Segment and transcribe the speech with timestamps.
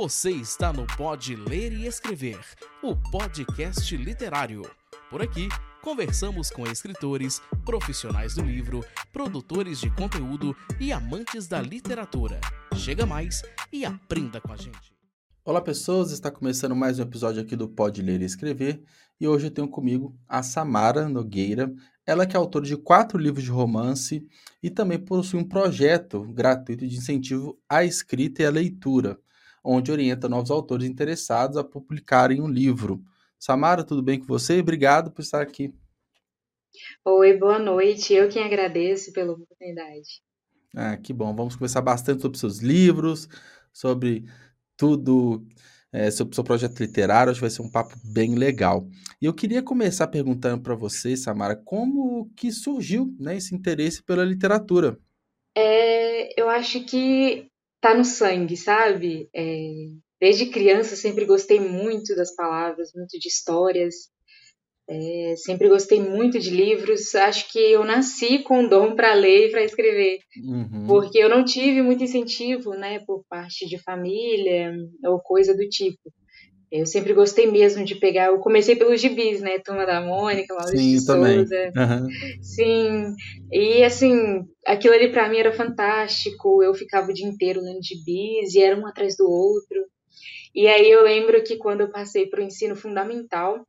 [0.00, 2.38] Você está no Pode Ler e Escrever,
[2.84, 4.62] o podcast literário.
[5.10, 5.48] Por aqui,
[5.82, 12.40] conversamos com escritores, profissionais do livro, produtores de conteúdo e amantes da literatura.
[12.76, 13.42] Chega mais
[13.72, 14.94] e aprenda com a gente.
[15.44, 16.12] Olá, pessoas!
[16.12, 18.80] Está começando mais um episódio aqui do Pode Ler e Escrever
[19.20, 21.74] e hoje eu tenho comigo a Samara Nogueira.
[22.06, 24.24] Ela que é autora de quatro livros de romance
[24.62, 29.18] e também possui um projeto gratuito de incentivo à escrita e à leitura
[29.62, 33.02] onde orienta novos autores interessados a publicarem um livro.
[33.38, 34.60] Samara, tudo bem com você?
[34.60, 35.72] Obrigado por estar aqui.
[37.04, 38.12] Oi, boa noite.
[38.12, 40.22] Eu quem agradeço pela oportunidade.
[40.74, 41.34] Ah, que bom.
[41.34, 43.28] Vamos conversar bastante sobre seus livros,
[43.72, 44.24] sobre
[44.76, 45.46] tudo,
[45.92, 47.30] é, sobre seu projeto literário.
[47.30, 48.88] Acho que vai ser um papo bem legal.
[49.20, 54.24] E eu queria começar perguntando para você, Samara, como que surgiu né, esse interesse pela
[54.24, 54.98] literatura?
[55.56, 59.28] É, eu acho que tá no sangue, sabe?
[59.34, 59.86] É,
[60.20, 63.94] desde criança sempre gostei muito das palavras, muito de histórias.
[64.90, 67.14] É, sempre gostei muito de livros.
[67.14, 70.86] Acho que eu nasci com dom para ler e para escrever, uhum.
[70.86, 74.72] porque eu não tive muito incentivo, né, por parte de família
[75.04, 76.10] ou coisa do tipo.
[76.70, 78.26] Eu sempre gostei mesmo de pegar.
[78.26, 79.58] Eu comecei pelos gibis, né?
[79.58, 81.38] Turma da Mônica, Maurício Sim, de também.
[81.38, 81.72] Souza.
[81.76, 82.08] Uhum.
[82.42, 83.14] Sim.
[83.50, 86.62] E assim, aquilo ali para mim era fantástico.
[86.62, 89.86] Eu ficava o dia inteiro lendo gibis e era um atrás do outro.
[90.54, 93.66] E aí eu lembro que quando eu passei para o ensino fundamental,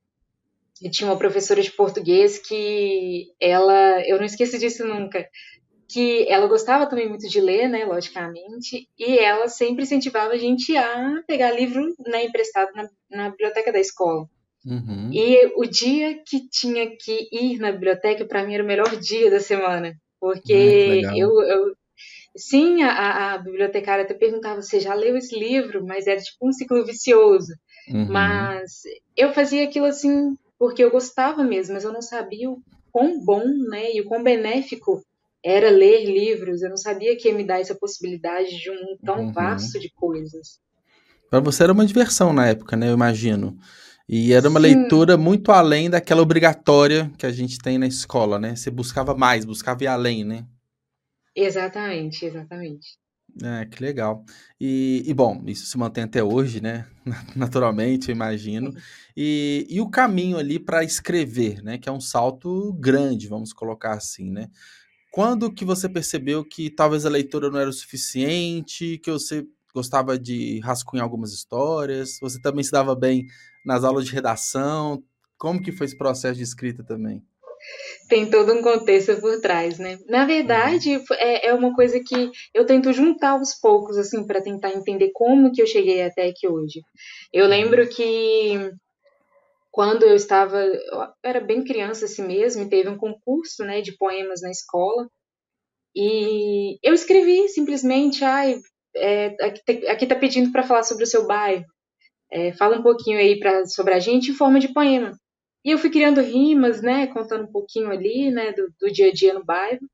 [0.82, 5.26] eu tinha uma professora de português que ela, eu não esqueço disso nunca
[5.90, 10.78] que ela gostava também muito de ler, né, logicamente, e ela sempre incentivava a gente
[10.78, 14.28] a pegar livro né, emprestado na, na biblioteca da escola.
[14.66, 15.10] Uhum.
[15.12, 19.32] E o dia que tinha que ir na biblioteca, para mim, era o melhor dia
[19.32, 21.74] da semana, porque ah, eu, eu,
[22.36, 25.86] Sim, a, a, bibliotecária até perguntava, você já leu esse livro?
[25.86, 27.54] Mas era tipo um ciclo vicioso.
[27.90, 28.06] Uhum.
[28.08, 28.84] Mas
[29.18, 32.62] eu fazia aquilo assim porque eu gostava mesmo, mas eu não sabia o
[32.92, 35.02] quão bom, né, e o quão benéfico
[35.44, 36.62] era ler livros.
[36.62, 39.32] Eu não sabia que ia me dar essa possibilidade de um tão uhum.
[39.32, 40.60] vasto de coisas.
[41.30, 42.90] Para você era uma diversão na época, né?
[42.90, 43.58] Eu imagino.
[44.08, 44.66] E era uma Sim.
[44.66, 48.56] leitura muito além daquela obrigatória que a gente tem na escola, né?
[48.56, 50.48] Você buscava mais, buscava ir além, né?
[51.36, 52.98] Exatamente, exatamente.
[53.44, 54.26] É, que legal.
[54.60, 56.88] E, e, bom, isso se mantém até hoje, né?
[57.36, 58.74] Naturalmente, eu imagino.
[59.16, 61.78] E, e o caminho ali para escrever, né?
[61.78, 64.50] Que é um salto grande, vamos colocar assim, né?
[65.20, 70.18] Quando que você percebeu que talvez a leitura não era o suficiente, que você gostava
[70.18, 72.18] de rascunhar algumas histórias?
[72.22, 73.26] Você também se dava bem
[73.66, 75.04] nas aulas de redação?
[75.38, 77.22] Como que foi esse processo de escrita também?
[78.08, 80.00] Tem todo um contexto por trás, né?
[80.08, 81.04] Na verdade, uhum.
[81.18, 85.52] é, é uma coisa que eu tento juntar aos poucos, assim, para tentar entender como
[85.52, 86.80] que eu cheguei até aqui hoje.
[87.34, 87.50] Eu uhum.
[87.50, 88.72] lembro que
[89.80, 93.96] quando eu estava, eu era bem criança assim mesmo, e teve um concurso, né, de
[93.96, 95.10] poemas na escola,
[95.96, 98.60] e eu escrevi simplesmente, ai,
[98.94, 101.64] é, aqui, tá, aqui tá pedindo para falar sobre o seu bairro,
[102.30, 105.18] é, fala um pouquinho aí pra, sobre a gente em forma de poema.
[105.64, 109.14] E eu fui criando rimas, né, contando um pouquinho ali, né, do, do dia a
[109.14, 109.90] dia no bairro.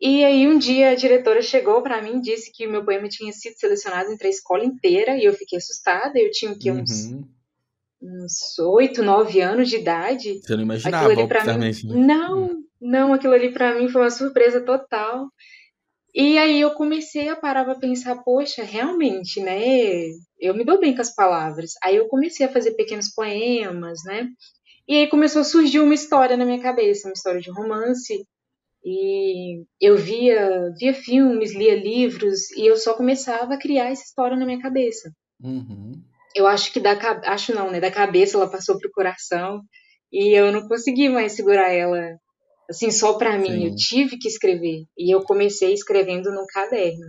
[0.00, 3.08] E aí um dia a diretora chegou para mim e disse que o meu poema
[3.08, 6.16] tinha sido selecionado entre a escola inteira e eu fiquei assustada.
[6.16, 7.39] Eu tinha que uns uhum
[8.02, 10.40] uns oito, nove anos de idade.
[10.40, 11.70] Você não imaginava, pra mim, né?
[11.84, 12.50] Não,
[12.80, 15.28] não, aquilo ali para mim foi uma surpresa total.
[16.14, 19.60] E aí eu comecei a parar para pensar, poxa, realmente, né?
[20.38, 21.72] Eu me dou bem com as palavras.
[21.84, 24.28] Aí eu comecei a fazer pequenos poemas, né?
[24.88, 28.26] E aí começou a surgir uma história na minha cabeça, uma história de romance.
[28.82, 34.36] E eu via, via filmes, lia livros e eu só começava a criar essa história
[34.36, 35.12] na minha cabeça.
[35.38, 36.02] Uhum
[36.34, 36.92] eu acho que da
[37.26, 37.80] acho não, né?
[37.80, 39.62] Da cabeça ela passou pro coração
[40.12, 42.16] e eu não consegui mais segurar ela
[42.68, 43.52] assim só para mim.
[43.52, 43.66] Sim.
[43.66, 47.06] Eu tive que escrever e eu comecei escrevendo no caderno.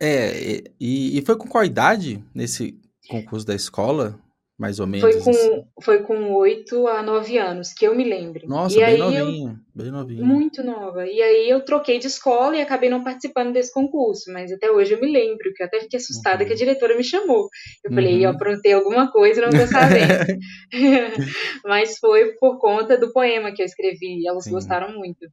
[0.00, 4.18] É, e, e foi com qual idade nesse concurso da escola?
[4.62, 5.12] Mais ou menos.
[5.12, 5.64] Foi com, assim.
[5.82, 8.46] foi com 8 a 9 anos, que eu me lembro.
[8.46, 10.24] Nossa, e bem novinha, bem novinha.
[10.24, 11.04] Muito nova.
[11.04, 14.94] E aí eu troquei de escola e acabei não participando desse concurso, mas até hoje
[14.94, 16.46] eu me lembro, que eu até fiquei assustada uhum.
[16.46, 17.48] que a diretora me chamou.
[17.84, 17.96] Eu uhum.
[17.96, 20.38] falei, eu aprontei alguma coisa e não tô sabendo.
[21.66, 24.52] mas foi por conta do poema que eu escrevi, elas Sim.
[24.52, 25.26] gostaram muito.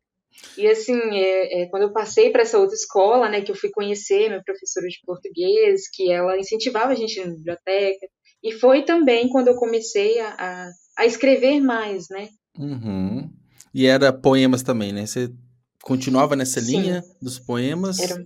[0.57, 3.69] E assim, é, é, quando eu passei para essa outra escola, né, que eu fui
[3.69, 8.07] conhecer minha professora de português, que ela incentivava a gente na biblioteca,
[8.43, 12.29] e foi também quando eu comecei a, a, a escrever mais, né?
[12.57, 13.29] Uhum.
[13.73, 15.05] E era poemas também, né?
[15.05, 15.31] Você
[15.83, 16.81] continuava nessa Sim.
[16.81, 17.99] linha dos poemas?
[17.99, 18.25] Era,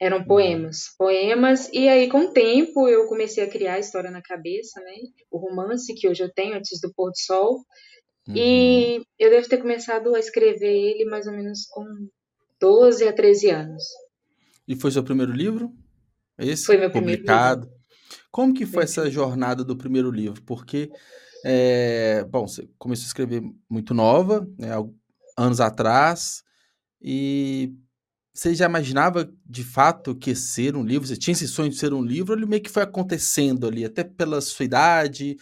[0.00, 0.24] Eram uhum.
[0.24, 4.80] poemas, poemas, e aí com o tempo eu comecei a criar a história na cabeça,
[4.80, 4.94] né?
[5.30, 7.56] O romance que hoje eu tenho, Antes do Pôr do Sol,
[8.28, 8.34] uhum.
[8.36, 11.84] e eu devo ter começado a escrever ele mais ou menos com
[12.60, 13.82] 12 a 13 anos.
[14.66, 15.72] E foi seu primeiro livro?
[16.38, 16.64] Esse?
[16.64, 17.62] Foi meu publicado.
[17.62, 17.83] primeiro livro.
[18.34, 20.42] Como que foi essa jornada do primeiro livro?
[20.42, 20.90] Porque,
[21.44, 23.40] é, bom, você começou a escrever
[23.70, 24.70] muito nova, né,
[25.38, 26.42] anos atrás,
[27.00, 27.72] e
[28.34, 31.06] você já imaginava de fato que ser um livro?
[31.06, 32.34] Você tinha esse sonho de ser um livro?
[32.34, 35.36] Ele meio que foi acontecendo ali, até pela sua idade?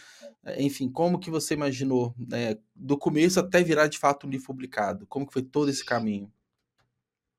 [0.45, 4.45] Eh, enfim, como que você imaginou né, do começo até virar de fato um livro
[4.45, 5.07] publicado?
[5.07, 6.31] Como que foi todo esse caminho?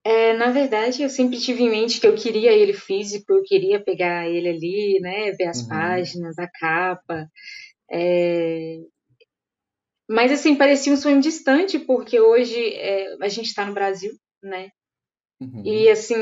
[0.05, 3.83] É, na verdade, eu sempre tive em mente que eu queria ele físico, eu queria
[3.83, 5.69] pegar ele ali, né, ver as uhum.
[5.69, 7.27] páginas, a capa.
[7.91, 8.81] É...
[10.07, 14.13] Mas assim, parecia um sonho distante, porque hoje é, a gente está no Brasil,
[14.43, 14.69] né?
[15.41, 15.63] Uhum.
[15.65, 16.15] E assim,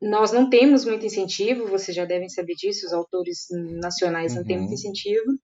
[0.00, 4.38] nós não temos muito incentivo, vocês já devem saber disso, os autores nacionais uhum.
[4.38, 4.74] não têm muito uhum.
[4.74, 5.38] incentivo,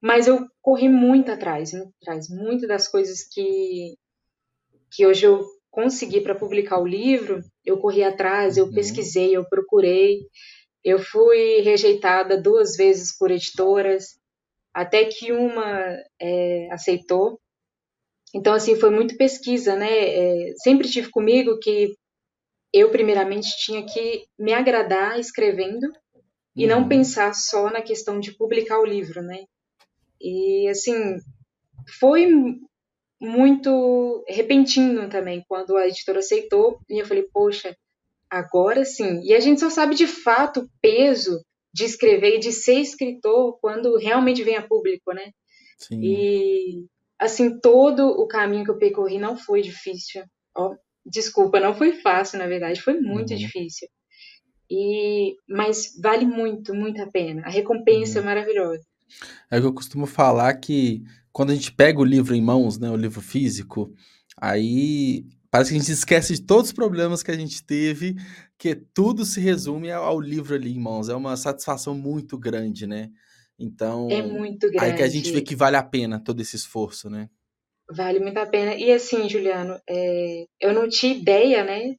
[0.00, 3.96] mas eu corri muito atrás, muito atrás, muito das coisas que,
[4.92, 8.72] que hoje eu consegui para publicar o livro, eu corri atrás, eu uhum.
[8.72, 10.20] pesquisei, eu procurei,
[10.84, 14.04] eu fui rejeitada duas vezes por editoras,
[14.72, 17.40] até que uma é, aceitou,
[18.34, 19.88] então, assim, foi muito pesquisa, né?
[19.88, 21.94] É, sempre tive comigo que
[22.72, 25.86] eu, primeiramente, tinha que me agradar escrevendo
[26.56, 26.88] e não uhum.
[26.88, 29.44] pensar só na questão de publicar o livro, né?
[30.20, 31.16] E, assim,
[32.00, 32.26] foi
[33.24, 37.76] muito repentino também quando a editora aceitou e eu falei, poxa,
[38.30, 39.20] agora sim.
[39.22, 43.58] E a gente só sabe de fato o peso de escrever e de ser escritor
[43.60, 45.30] quando realmente vem a público, né?
[45.78, 46.00] Sim.
[46.00, 46.84] E
[47.18, 50.22] assim, todo o caminho que eu percorri não foi difícil.
[50.56, 50.74] Ó,
[51.04, 53.36] desculpa, não foi fácil, na verdade, foi muito uhum.
[53.36, 53.88] difícil.
[54.70, 57.42] E, mas vale muito, muito a pena.
[57.44, 58.28] A recompensa é uhum.
[58.28, 58.84] é maravilhosa.
[59.50, 62.90] É que eu costumo falar que quando a gente pega o livro em mãos, né,
[62.90, 63.92] o livro físico,
[64.36, 68.16] aí parece que a gente esquece de todos os problemas que a gente teve,
[68.58, 71.08] que tudo se resume ao livro ali em mãos.
[71.08, 73.10] É uma satisfação muito grande, né?
[73.58, 74.84] Então, é muito grande.
[74.84, 77.28] Aí que a gente vê que vale a pena todo esse esforço, né?
[77.90, 78.74] Vale muito a pena.
[78.74, 81.94] E assim, Juliano, é, eu não tinha ideia, né,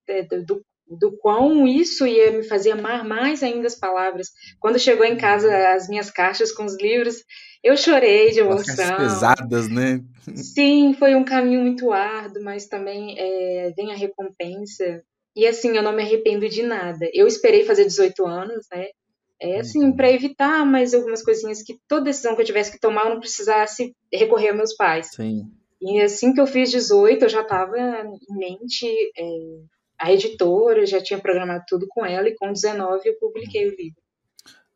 [0.45, 4.29] do, do quão isso ia me fazer amar mais ainda as palavras.
[4.59, 7.23] Quando chegou em casa as minhas caixas com os livros,
[7.63, 8.95] eu chorei de emoção.
[8.95, 10.01] As pesadas, né?
[10.35, 15.03] Sim, foi um caminho muito árduo, mas também é, vem a recompensa.
[15.35, 17.09] E assim, eu não me arrependo de nada.
[17.13, 18.85] Eu esperei fazer 18 anos, né?
[19.41, 19.95] É assim, uhum.
[19.95, 23.19] para evitar mais algumas coisinhas que toda decisão que eu tivesse que tomar eu não
[23.19, 25.09] precisasse recorrer aos meus pais.
[25.13, 25.51] Sim.
[25.81, 28.87] E assim que eu fiz 18, eu já estava em mente
[29.17, 29.23] é,
[29.99, 34.01] a editora, já tinha programado tudo com ela, e com 19 eu publiquei o livro.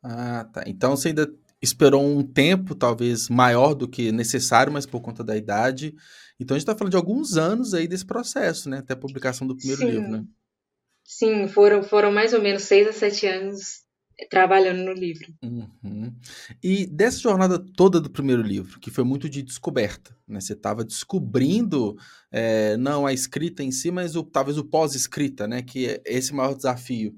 [0.02, 0.64] Ah, tá.
[0.66, 1.30] Então você ainda
[1.62, 5.94] esperou um tempo, talvez maior do que necessário, mas por conta da idade.
[6.38, 8.78] Então a gente está falando de alguns anos aí desse processo, né?
[8.78, 9.90] Até a publicação do primeiro Sim.
[9.90, 10.24] livro, né?
[11.04, 13.82] Sim, foram, foram mais ou menos seis a sete anos
[14.28, 15.32] trabalhando no livro.
[15.42, 16.14] Uhum.
[16.62, 20.40] E dessa jornada toda do primeiro livro, que foi muito de descoberta, né?
[20.40, 21.96] Você estava descobrindo
[22.30, 25.62] é, não a escrita em si, mas o, talvez o pós-escrita, né?
[25.62, 27.14] Que é esse maior desafio.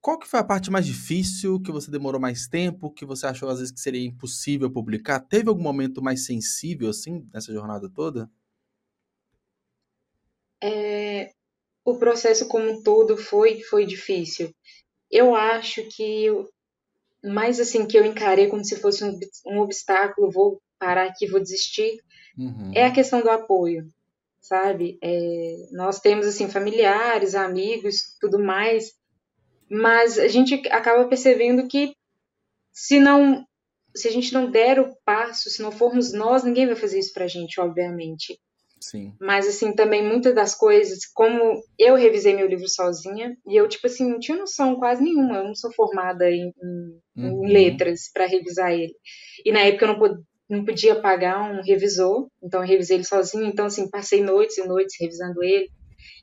[0.00, 3.48] Qual que foi a parte mais difícil, que você demorou mais tempo, que você achou
[3.48, 5.20] às vezes que seria impossível publicar?
[5.20, 8.28] Teve algum momento mais sensível, assim, nessa jornada toda?
[10.60, 11.32] É,
[11.84, 14.52] o processo como um todo foi, foi difícil
[15.12, 16.26] eu acho que
[17.22, 21.38] mais assim que eu encarei como se fosse um, um obstáculo, vou parar aqui, vou
[21.38, 22.02] desistir,
[22.36, 22.72] uhum.
[22.74, 23.86] é a questão do apoio,
[24.40, 24.98] sabe?
[25.02, 28.92] É, nós temos assim familiares, amigos, tudo mais,
[29.70, 31.94] mas a gente acaba percebendo que
[32.72, 33.46] se não
[33.94, 37.12] se a gente não der o passo, se não formos nós, ninguém vai fazer isso
[37.12, 38.40] pra gente, obviamente.
[38.82, 39.14] Sim.
[39.20, 43.86] Mas, assim, também muitas das coisas, como eu revisei meu livro sozinha, e eu, tipo
[43.86, 47.44] assim, não tinha noção quase nenhuma, eu não sou formada em, em, uhum.
[47.46, 48.94] em letras para revisar ele.
[49.44, 50.20] E na época eu não, pod
[50.50, 54.66] não podia pagar um revisor, então eu revisei ele sozinha, então, assim, passei noites e
[54.66, 55.70] noites revisando ele,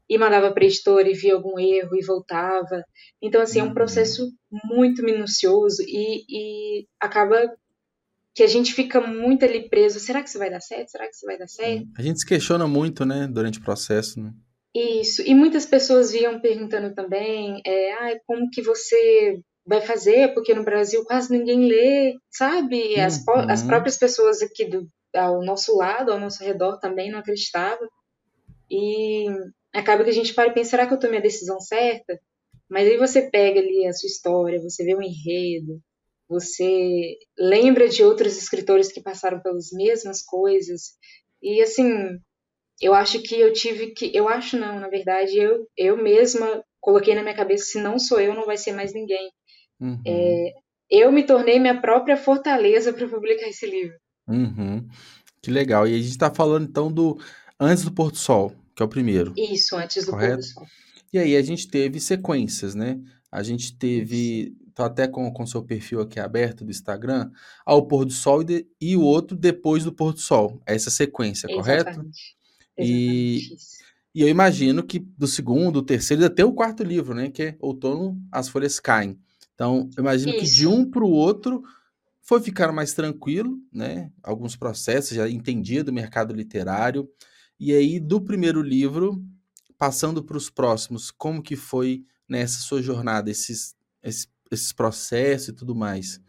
[0.09, 2.83] e mandava para editor e via algum erro e voltava.
[3.21, 3.73] Então, assim, é um uhum.
[3.73, 4.27] processo
[4.65, 7.39] muito minucioso e, e acaba
[8.39, 9.99] que a gente fica muito ali preso.
[9.99, 10.91] Será que isso vai dar certo?
[10.91, 11.85] Será que isso vai dar certo?
[11.97, 14.31] A gente se questiona muito, né, durante o processo, né?
[14.73, 15.21] Isso.
[15.23, 20.33] E muitas pessoas vinham perguntando também, é, ah, como que você vai fazer?
[20.33, 22.97] Porque no Brasil quase ninguém lê, sabe?
[22.97, 23.51] As, uhum.
[23.51, 27.89] as próprias pessoas aqui do, ao nosso lado, ao nosso redor também não acreditavam.
[28.71, 29.25] E
[29.73, 32.17] acaba que a gente para e pensa, será que eu tomei a decisão certa?
[32.69, 35.81] Mas aí você pega ali a sua história, você vê o enredo,
[36.29, 40.93] você lembra de outros escritores que passaram pelas mesmas coisas.
[41.41, 42.19] E assim,
[42.79, 44.15] eu acho que eu tive que.
[44.15, 48.19] Eu acho não, na verdade, eu, eu mesma coloquei na minha cabeça: se não sou
[48.19, 49.31] eu, não vai ser mais ninguém.
[49.79, 50.01] Uhum.
[50.05, 50.53] É,
[50.89, 53.97] eu me tornei minha própria fortaleza para publicar esse livro.
[54.27, 54.87] Uhum.
[55.41, 55.87] Que legal.
[55.87, 57.17] E a gente está falando então do
[57.59, 59.33] Antes do Porto Sol, que é o primeiro.
[59.35, 60.35] Isso, Antes do correto?
[60.35, 60.67] Porto Sol.
[61.11, 62.99] E aí a gente teve sequências, né?
[63.31, 67.29] A gente teve, tô até com o seu perfil aqui aberto do Instagram,
[67.65, 70.61] ao pôr do sol e, de, e o outro depois do pôr do sol.
[70.65, 71.93] Essa sequência, Exatamente.
[71.93, 72.09] correto?
[72.77, 73.57] E,
[74.15, 77.29] e eu imagino que do segundo, do terceiro, até o quarto livro, né?
[77.29, 79.19] Que é Outono, as folhas caem.
[79.53, 80.39] Então, eu imagino Isso.
[80.39, 81.61] que de um para o outro
[82.21, 84.09] foi ficar mais tranquilo, né?
[84.23, 87.09] Alguns processos, já entendia do mercado literário.
[87.59, 89.21] E aí, do primeiro livro,
[89.77, 95.53] passando para os próximos, como que foi nessa sua jornada, esses, esses, esses processos e
[95.53, 96.19] tudo mais.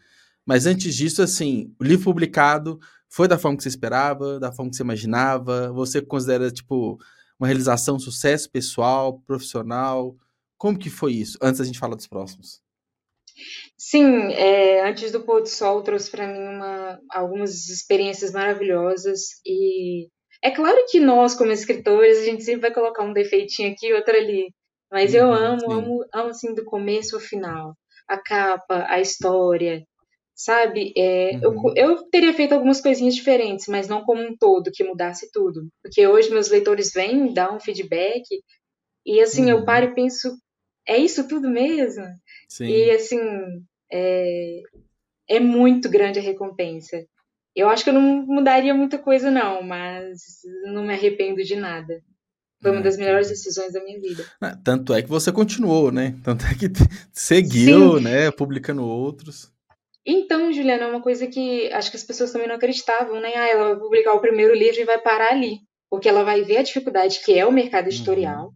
[0.45, 4.71] Mas antes disso, assim, o livro publicado foi da forma que você esperava, da forma
[4.71, 5.71] que você imaginava?
[5.73, 6.97] Você considera, tipo,
[7.39, 10.15] uma realização, um sucesso pessoal, profissional?
[10.57, 11.37] Como que foi isso?
[11.41, 12.61] Antes da gente falar dos próximos.
[13.77, 20.07] Sim, é, antes do pôr do sol trouxe para mim uma, algumas experiências maravilhosas e
[20.43, 24.15] é claro que nós, como escritores, a gente sempre vai colocar um defeitinho aqui, outro
[24.15, 24.53] ali.
[24.91, 27.75] Mas eu uhum, amo, amo, amo assim do começo ao final.
[28.11, 29.85] A capa, a história,
[30.35, 30.93] sabe?
[30.97, 31.73] É, uhum.
[31.75, 35.67] eu, eu teria feito algumas coisinhas diferentes, mas não como um todo, que mudasse tudo.
[35.81, 38.23] Porque hoje meus leitores vêm, dão um feedback,
[39.05, 39.59] e assim, uhum.
[39.59, 40.35] eu paro e penso,
[40.87, 42.05] é isso tudo mesmo?
[42.49, 42.65] Sim.
[42.65, 43.19] E assim,
[43.91, 44.61] é,
[45.29, 47.05] é muito grande a recompensa.
[47.55, 50.19] Eu acho que eu não mudaria muita coisa, não, mas
[50.65, 52.01] não me arrependo de nada.
[52.61, 54.23] Foi uma ah, das melhores decisões da minha vida.
[54.39, 56.15] Ah, tanto é que você continuou, né?
[56.23, 56.67] Tanto é que
[57.11, 58.03] seguiu, Sim.
[58.03, 58.29] né?
[58.31, 59.51] Publicando outros.
[60.05, 63.31] Então, Juliana, é uma coisa que acho que as pessoas também não acreditavam, né?
[63.35, 65.61] Ah, ela vai publicar o primeiro livro e vai parar ali.
[65.89, 68.53] Porque ela vai ver a dificuldade que é o mercado editorial uhum.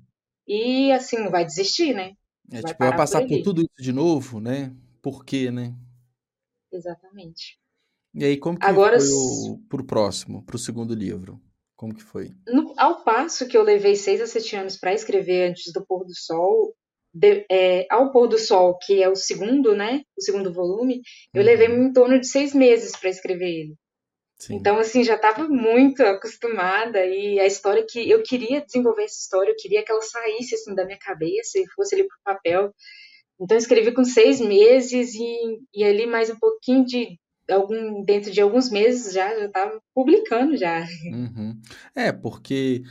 [0.48, 2.14] e, assim, vai desistir, né?
[2.52, 4.72] É, vai tipo, vai passar por, por, tudo isso de novo, né?
[5.02, 5.76] Por quê, né?
[6.72, 7.60] Exatamente.
[8.14, 11.42] E aí, como que Agora, foi o, pro próximo, pro segundo livro?
[11.76, 12.32] Como que foi?
[12.48, 16.06] No, ao passo que eu levei seis a sete anos para escrever antes do pôr
[16.06, 16.74] do sol,
[17.14, 21.02] de, é, ao pôr do sol, que é o segundo, né, o segundo volume,
[21.34, 21.46] eu uhum.
[21.46, 23.76] levei em torno de seis meses para escrever ele.
[24.38, 24.56] Sim.
[24.56, 29.52] Então, assim, já estava muito acostumada e a história que eu queria desenvolver essa história,
[29.52, 32.74] eu queria que ela saísse assim da minha cabeça e fosse ali para o papel.
[33.40, 37.18] Então, escrevi com seis meses e, e ali mais um pouquinho de
[37.50, 40.86] algum dentro de alguns meses já já estava publicando já.
[41.12, 41.60] Uhum.
[41.96, 42.84] É porque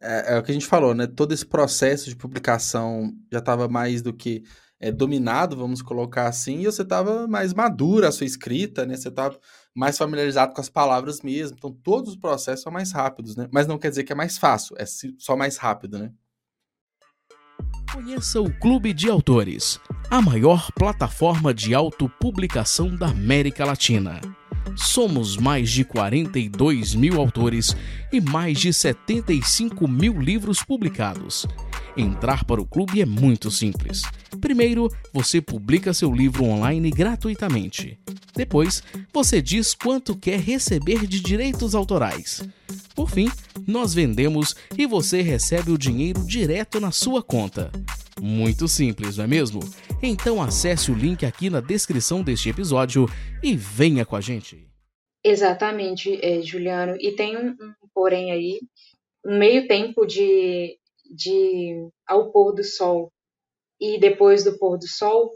[0.00, 1.06] é, é, o que a gente falou, né?
[1.06, 4.42] Todo esse processo de publicação já estava mais do que
[4.80, 8.96] é, dominado, vamos colocar assim, e você estava mais madura a sua escrita, né?
[8.96, 9.38] Você estava
[9.72, 11.56] mais familiarizado com as palavras mesmo.
[11.56, 13.48] Então todos os processos são mais rápidos, né?
[13.52, 14.84] Mas não quer dizer que é mais fácil, é
[15.18, 16.12] só mais rápido, né?
[17.92, 19.78] Conheça o Clube de Autores,
[20.10, 24.20] a maior plataforma de autopublicação da América Latina.
[24.76, 27.76] Somos mais de 42 mil autores
[28.12, 31.46] e mais de 75 mil livros publicados.
[31.96, 34.02] Entrar para o clube é muito simples.
[34.40, 37.98] Primeiro, você publica seu livro online gratuitamente.
[38.34, 42.42] Depois, você diz quanto quer receber de direitos autorais.
[42.94, 43.30] Por fim,
[43.66, 47.70] nós vendemos e você recebe o dinheiro direto na sua conta.
[48.20, 49.60] Muito simples, não é mesmo?
[50.02, 53.06] Então acesse o link aqui na descrição deste episódio
[53.42, 54.66] e venha com a gente.
[55.24, 56.96] Exatamente, é, Juliano.
[57.00, 58.60] E tem um, um porém aí,
[59.24, 60.76] um meio tempo de,
[61.14, 63.12] de ao pôr do sol
[63.80, 65.32] e depois do pôr do sol,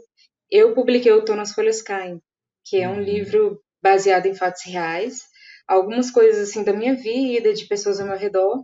[0.49, 2.21] eu publiquei O Tô nas Folhas Caem,
[2.65, 3.03] que é um uhum.
[3.03, 5.19] livro baseado em fatos reais,
[5.67, 8.63] algumas coisas assim da minha vida, de pessoas ao meu redor,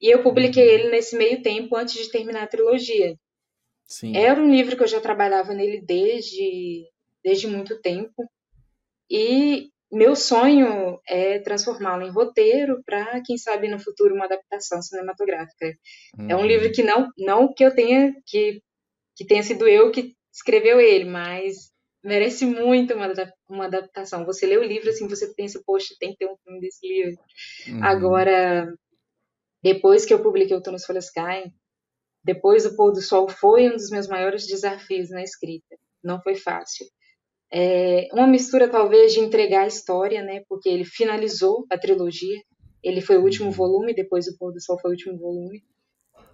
[0.00, 0.72] e eu publiquei uhum.
[0.72, 3.14] ele nesse meio tempo antes de terminar a trilogia.
[3.92, 4.16] Sim.
[4.16, 6.88] Era um livro que eu já trabalhava nele desde,
[7.22, 8.26] desde muito tempo.
[9.10, 15.76] E meu sonho é transformá-lo em roteiro para, quem sabe, no futuro, uma adaptação cinematográfica.
[16.26, 16.72] É um livro uhum.
[16.72, 18.62] que não, não que eu tenha, que,
[19.14, 21.70] que tenha sido eu que escreveu ele, mas
[22.02, 23.12] merece muito uma,
[23.46, 24.24] uma adaptação.
[24.24, 27.22] Você lê o livro assim, você pensa, poxa, tem que ter um filme desse livro.
[27.68, 27.84] Uhum.
[27.84, 28.74] Agora,
[29.62, 31.52] depois que eu publiquei O Tô Folhas Caem,
[32.24, 35.76] depois do pôr do sol foi um dos meus maiores desafios na escrita.
[36.02, 36.86] Não foi fácil.
[37.52, 40.42] É uma mistura talvez de entregar a história, né?
[40.48, 42.40] Porque ele finalizou a trilogia.
[42.82, 43.52] Ele foi o último uhum.
[43.52, 45.62] volume, depois do pôr do sol foi o último volume.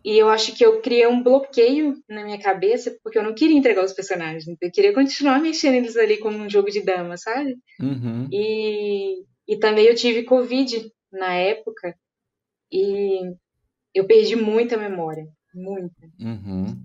[0.04, 3.57] E eu acho que eu criei um bloqueio na minha cabeça, porque eu não queria
[3.57, 4.45] entregar os personagens.
[4.61, 7.57] Eu queria continuar mexendo eles ali como um jogo de dama, sabe?
[7.80, 8.28] Uhum.
[8.33, 11.95] E, e também eu tive Covid na época.
[12.71, 13.21] E
[13.95, 15.26] eu perdi muita memória.
[15.54, 15.94] Muita.
[16.20, 16.76] Uhum.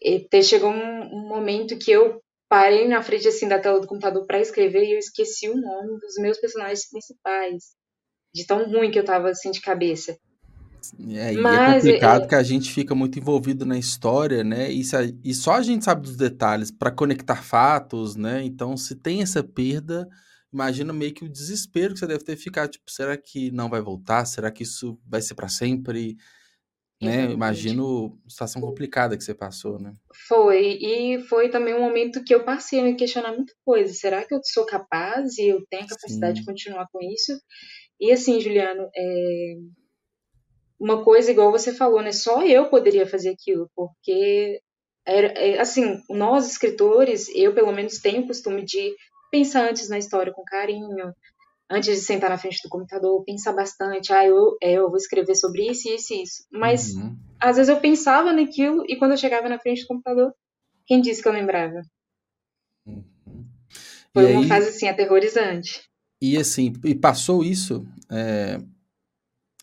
[0.00, 4.26] E chegou um, um momento que eu parei na frente assim da tela do computador
[4.26, 7.74] para escrever e eu esqueci o nome dos meus personagens principais.
[8.34, 10.16] De tão ruim que eu tava assim de cabeça.
[11.08, 14.70] É, e é Mas, complicado é- que a gente fica muito envolvido na história, né?
[14.70, 18.44] E, a- e só a gente sabe dos detalhes para conectar fatos, né?
[18.44, 20.06] Então, se tem essa perda,
[20.52, 22.70] imagina meio que o desespero que você deve ter ficado.
[22.70, 24.24] Tipo, será que não vai voltar?
[24.26, 26.16] Será que isso vai ser para sempre?
[27.04, 27.10] Né?
[27.10, 27.34] Exatamente.
[27.34, 29.94] Imagino a situação complicada que você passou, né?
[30.28, 33.92] Foi, e foi também um momento que eu passei a me questionar muita coisa.
[33.92, 36.46] Será que eu sou capaz e eu tenho a capacidade de Sim.
[36.46, 37.32] continuar com isso?
[38.00, 39.54] E assim, Juliano, é,
[40.78, 42.12] uma coisa igual você falou, né?
[42.12, 44.60] Só eu poderia fazer aquilo, porque
[45.06, 48.94] era, é, assim, nós escritores, eu pelo menos tenho o costume de
[49.30, 51.12] pensar antes na história com carinho,
[51.70, 55.34] antes de sentar na frente do computador, pensar bastante, ah, eu, é, eu vou escrever
[55.34, 56.44] sobre isso, isso e isso.
[56.52, 57.16] Mas Uhum.
[57.40, 60.32] às vezes eu pensava naquilo e quando eu chegava na frente do computador,
[60.86, 61.80] quem disse que eu lembrava?
[62.86, 63.04] Uhum.
[64.12, 65.82] Foi uma fase assim aterrorizante.
[66.22, 68.58] e assim, e passou isso, é,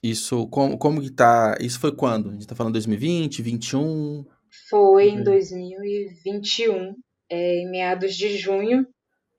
[0.04, 2.30] isso, como, como que tá, isso foi quando?
[2.30, 4.26] A gente tá falando 2020, 21?
[4.70, 5.24] Foi em Uhum.
[5.24, 6.96] 2021,
[7.30, 8.86] é, em meados de junho,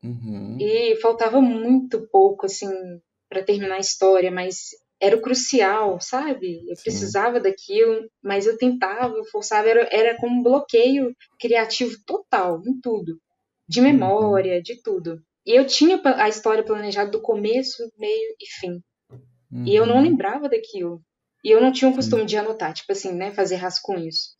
[0.04, 0.56] Uhum.
[0.60, 2.68] e faltava muito pouco assim
[3.28, 6.60] para terminar a história, mas era o crucial, sabe?
[6.68, 6.82] Eu Sim.
[6.82, 12.80] precisava daquilo, mas eu tentava, eu forçava, era, era como um bloqueio criativo total em
[12.80, 13.18] tudo,
[13.68, 13.86] de Uhum.
[13.86, 15.20] memória, de tudo.
[15.46, 18.80] E eu tinha a história planejada do começo, meio e fim.
[19.66, 20.02] E eu não Uhum.
[20.02, 21.00] lembrava daquilo.
[21.44, 21.96] E eu não tinha o Sim.
[21.96, 23.32] costume de anotar, tipo assim, né?
[23.32, 24.36] Fazer rascunhos.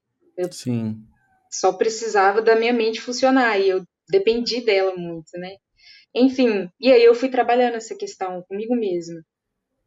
[0.51, 0.97] Sim.
[1.51, 3.59] Só precisava da minha mente funcionar.
[3.59, 5.57] E eu dependi dela muito, né?
[6.15, 9.21] Enfim, e aí eu fui trabalhando essa questão comigo mesma.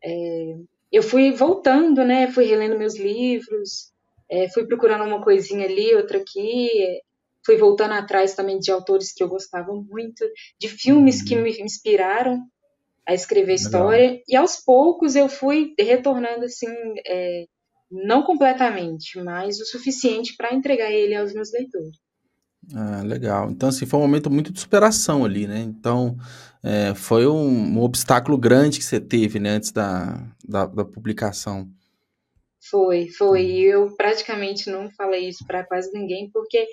[0.03, 0.55] É,
[0.91, 2.31] eu fui voltando, né?
[2.31, 3.91] Fui relendo meus livros,
[4.29, 6.69] é, fui procurando uma coisinha ali, outra aqui.
[6.81, 7.01] é,
[7.45, 10.25] fui voltando atrás também de autores que eu gostava muito,
[10.59, 11.43] de filmes que Uhum.
[11.43, 12.41] me inspiraram
[13.07, 13.55] a escrever Legal.
[13.55, 14.21] história.
[14.27, 16.67] E aos poucos eu fui retornando assim,
[17.07, 17.45] é,
[17.91, 21.97] não completamente, mas o suficiente para entregar ele aos meus leitores.
[22.73, 23.49] Ah, legal.
[23.51, 25.59] Então, assim, foi um momento muito de superação ali, né?
[25.59, 26.17] Então,
[26.63, 31.69] é, foi um, um obstáculo grande que você teve, né, antes da, da, da publicação.
[32.69, 33.45] Foi, foi.
[33.45, 36.65] E eu praticamente não falei isso para quase ninguém, porque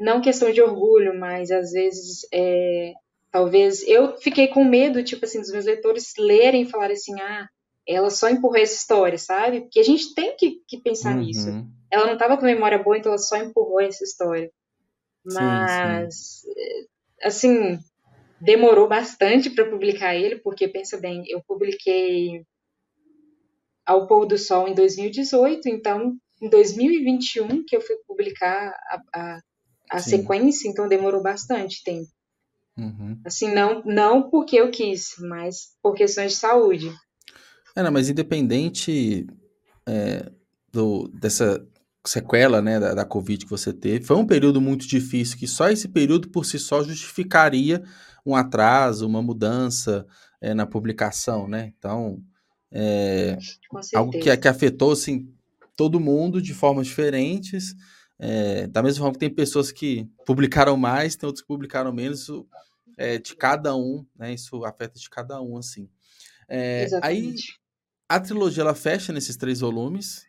[0.00, 2.92] não questão de orgulho, mas às vezes é,
[3.30, 7.48] talvez eu fiquei com medo, tipo assim, dos meus leitores lerem e falarem assim, ah,
[7.86, 9.62] ela só empurrou essa história, sabe?
[9.62, 11.48] Porque a gente tem que, que pensar nisso.
[11.48, 11.66] Uhum.
[11.90, 14.50] Ela não estava com memória boa, então ela só empurrou essa história.
[15.26, 15.40] Sim, sim.
[15.40, 16.42] Mas,
[17.22, 17.78] assim,
[18.40, 22.44] demorou bastante para publicar ele, porque pensa bem, eu publiquei
[23.84, 29.40] Ao Pôr do Sol em 2018, então em 2021 que eu fui publicar a, a,
[29.90, 32.08] a sequência, então demorou bastante tempo.
[32.76, 33.20] Uhum.
[33.24, 36.92] Assim, não, não porque eu quis, mas por questões de saúde.
[37.74, 39.26] É, não, mas independente
[39.86, 40.30] é,
[40.72, 41.66] do, dessa
[42.08, 45.68] sequela, né, da, da Covid que você teve, foi um período muito difícil, que só
[45.68, 47.82] esse período por si só justificaria
[48.24, 50.06] um atraso, uma mudança
[50.40, 51.72] é, na publicação, né?
[51.76, 52.22] Então,
[52.70, 53.38] é,
[53.94, 55.32] algo que, que afetou assim,
[55.76, 57.74] todo mundo de formas diferentes.
[58.18, 62.20] É, da mesma forma que tem pessoas que publicaram mais, tem outros que publicaram menos,
[62.20, 62.46] isso
[62.96, 64.34] é de cada um, né?
[64.34, 65.88] Isso afeta de cada um, assim.
[67.02, 67.34] Aí
[68.08, 70.27] a trilogia ela fecha nesses três volumes.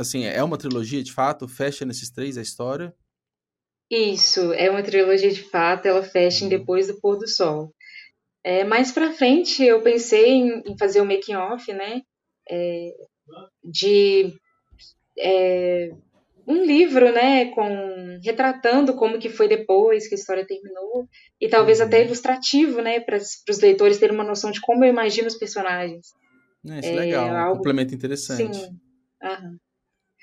[0.00, 2.94] Assim, é uma trilogia de fato, fecha nesses três a história.
[3.90, 6.58] Isso, é uma trilogia de fato, ela fecha em Uhum.
[6.58, 7.74] Depois do Pôr do Sol.
[8.42, 12.00] É, mais pra frente eu pensei em, em fazer o making off, né?
[12.50, 12.94] É,
[13.62, 14.32] de
[15.18, 15.90] é,
[16.46, 21.06] um livro, né, com retratando como que foi depois que a história terminou
[21.38, 22.06] e talvez até Uhum.
[22.06, 26.06] ilustrativo, né, para os leitores terem uma noção de como eu imagino os personagens.
[26.66, 28.56] É, isso é É legal, um algo, complemento interessante.
[28.56, 28.78] sim.
[29.22, 29.58] aham.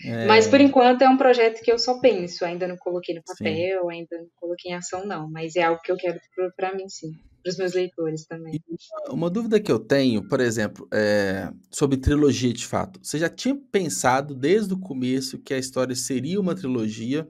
[0.04, 3.22] É, Mas por enquanto é um projeto que eu só penso, ainda não coloquei no
[3.26, 3.34] sim.
[3.34, 6.20] papel, ainda não coloquei em ação não, mas é algo que eu quero
[6.56, 7.12] para mim sim,
[7.44, 8.62] para os meus leitores também.
[8.70, 13.00] Uma, uma dúvida que eu tenho, por exemplo, é, sobre trilogia de fato.
[13.02, 17.28] Você já tinha pensado desde o começo que a história seria uma trilogia?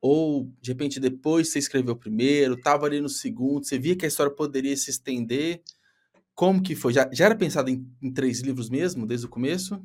[0.00, 4.04] Ou, de repente, depois você escreveu o primeiro, estava ali no segundo, você via que
[4.04, 5.62] a história poderia se estender?
[6.34, 6.92] Como que foi?
[6.92, 9.82] Já, já era pensado em, em três livros mesmo, desde o começo?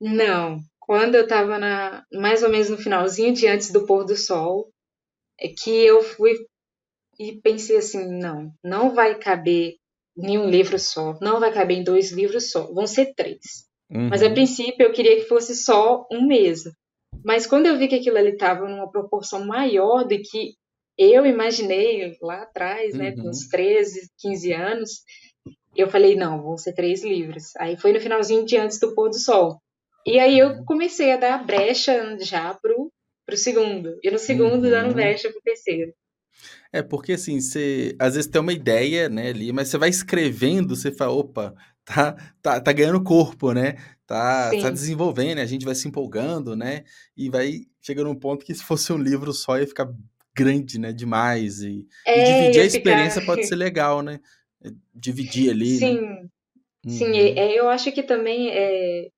[0.00, 4.16] Não, quando eu estava na mais ou menos no finalzinho de antes do pôr do
[4.16, 4.70] sol,
[5.38, 6.32] é que eu fui
[7.18, 9.74] e pensei assim, não, não vai caber
[10.16, 13.66] em um livro só, não vai caber em dois livros só, vão ser três.
[13.90, 14.08] Uhum.
[14.08, 16.72] Mas a princípio eu queria que fosse só um mesmo.
[17.22, 20.54] Mas quando eu vi que aquilo ali estava numa proporção maior do que
[20.96, 24.90] eu imaginei lá atrás, né, com uns 13, 15 anos,
[25.76, 27.54] eu falei, não, vão ser três livros.
[27.58, 29.60] Aí foi no finalzinho de antes do pôr do sol.
[30.08, 32.90] E aí eu comecei a dar brecha já pro,
[33.26, 33.98] pro segundo.
[34.02, 34.70] E no segundo uhum.
[34.70, 35.92] dando brecha pro terceiro.
[36.72, 40.76] É, porque assim, você às vezes tem uma ideia, né, ali, mas você vai escrevendo,
[40.76, 43.76] você fala, opa, tá, tá, tá ganhando corpo, né?
[44.06, 45.42] Tá, tá desenvolvendo, né?
[45.42, 46.84] a gente vai se empolgando, né?
[47.14, 49.92] E vai chegando num ponto que se fosse um livro só ia ficar
[50.34, 50.92] grande, né?
[50.92, 51.60] Demais.
[51.60, 53.34] E, é, e dividir a experiência ficar...
[53.34, 54.20] pode ser legal, né?
[54.94, 55.76] Dividir ali.
[55.76, 56.00] Sim.
[56.00, 56.28] Né?
[56.86, 57.34] Sim, uhum.
[57.36, 59.08] é, eu acho que também é,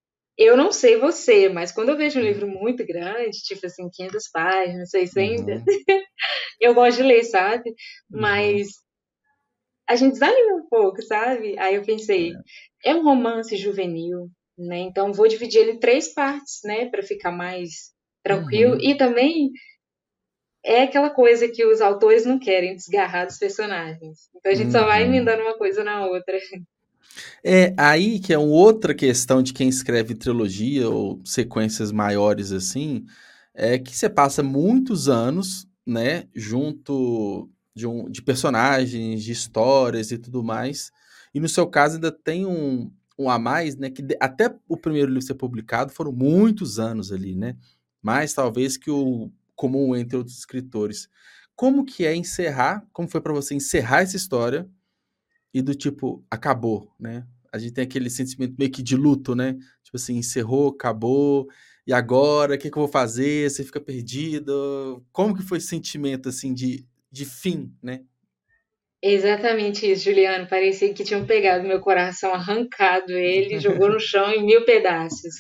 [0.41, 4.31] eu não sei você, mas quando eu vejo um livro muito grande, tipo assim, 500
[4.33, 5.65] páginas, 600, uhum.
[6.59, 7.69] eu gosto de ler, sabe?
[7.69, 8.21] Uhum.
[8.21, 8.69] Mas
[9.87, 11.59] a gente desanima um pouco, sabe?
[11.59, 12.33] Aí eu pensei,
[12.83, 14.79] é, é um romance juvenil, né?
[14.79, 18.77] Então vou dividir ele em três partes, né, para ficar mais tranquilo.
[18.77, 18.81] Uhum.
[18.81, 19.51] E também
[20.65, 24.31] é aquela coisa que os autores não querem desgarrar dos personagens.
[24.35, 25.09] Então a gente só vai uhum.
[25.09, 26.39] emendando uma coisa na outra.
[27.45, 33.05] É aí que é outra questão de quem escreve trilogia ou sequências maiores assim,
[33.55, 40.19] é que você passa muitos anos, né, junto de, um, de personagens, de histórias e
[40.19, 40.91] tudo mais.
[41.35, 45.09] E no seu caso ainda tem um, um a mais, né, que até o primeiro
[45.09, 47.57] livro ser publicado foram muitos anos ali, né?
[48.03, 51.09] Mais talvez que o comum entre outros escritores.
[51.55, 54.69] Como que é encerrar, como foi para você encerrar essa história
[55.53, 57.27] e do tipo, acabou, né?
[57.53, 59.55] A gente tem aquele sentimento meio que de luto, né?
[59.83, 61.49] Tipo assim, encerrou, acabou,
[61.87, 63.51] e agora, o que, que eu vou fazer?
[63.51, 65.05] Você fica perdido.
[65.13, 68.05] Como que foi esse sentimento, assim, de, de fim, né?
[69.03, 70.47] Exatamente isso, Juliano.
[70.49, 75.35] Parecia que tinham pegado meu coração, arrancado ele, jogou no chão em mil pedaços.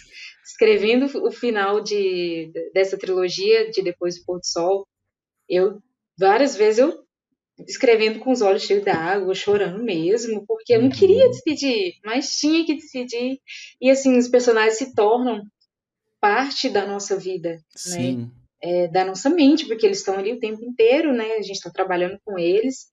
[0.44, 4.86] Escrevendo o final de, dessa trilogia de Depois do Pôr do Sol,
[5.48, 5.78] eu
[6.18, 7.04] várias vezes eu
[7.66, 11.30] escrevendo com os olhos cheios d'água, chorando mesmo, porque eu não queria uhum.
[11.30, 13.38] despedir, mas tinha que despedir.
[13.80, 15.42] E assim, os personagens se tornam
[16.20, 17.60] parte da nossa vida, né?
[17.74, 18.16] Sim.
[18.16, 18.28] né?
[18.62, 21.32] É, da nossa mente, porque eles estão ali o tempo inteiro, né?
[21.32, 22.88] A gente está trabalhando com eles.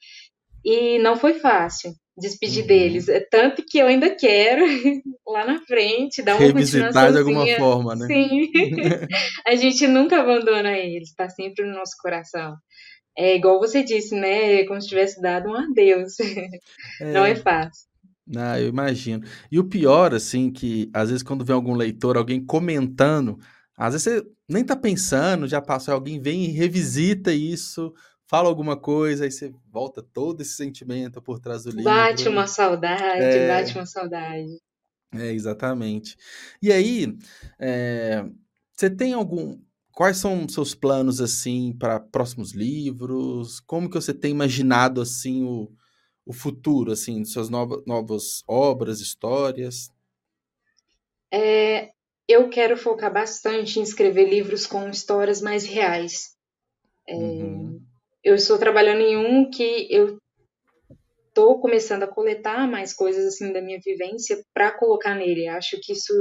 [0.64, 2.68] E não foi fácil despedir uhum.
[2.68, 3.08] deles.
[3.08, 4.66] É tanto que eu ainda quero
[5.28, 8.08] lá na frente dar uma Revisitar de alguma forma, né?
[8.08, 8.52] Sim.
[9.46, 12.56] a gente nunca abandona eles, está sempre no nosso coração.
[13.18, 14.64] É igual você disse, né?
[14.66, 16.16] Como se tivesse dado um adeus.
[17.02, 17.14] É...
[17.14, 17.88] Não é fácil.
[18.36, 19.24] Ah, eu imagino.
[19.52, 23.38] E o pior, assim, que às vezes quando vem algum leitor, alguém comentando,
[23.78, 27.94] às vezes você nem tá pensando, já passou, alguém vem e revisita isso,
[28.26, 31.86] fala alguma coisa, aí você volta todo esse sentimento por trás do livro.
[31.86, 33.48] Bate uma saudade, é...
[33.48, 34.58] bate uma saudade.
[35.14, 36.18] É, exatamente.
[36.62, 37.16] E aí,
[37.60, 38.26] é...
[38.74, 39.58] você tem algum
[39.98, 43.60] Quais são seus planos assim para próximos livros?
[43.62, 45.72] Como que você tem imaginado assim o,
[46.24, 49.92] o futuro assim, de suas novas, novas obras, histórias?
[51.34, 51.94] É,
[52.28, 56.38] eu quero focar bastante em escrever livros com histórias mais reais.
[57.08, 57.82] É, uhum.
[58.24, 60.20] Eu estou trabalhando em um que eu
[61.28, 65.48] estou começando a coletar mais coisas assim da minha vivência para colocar nele.
[65.48, 66.14] Acho que isso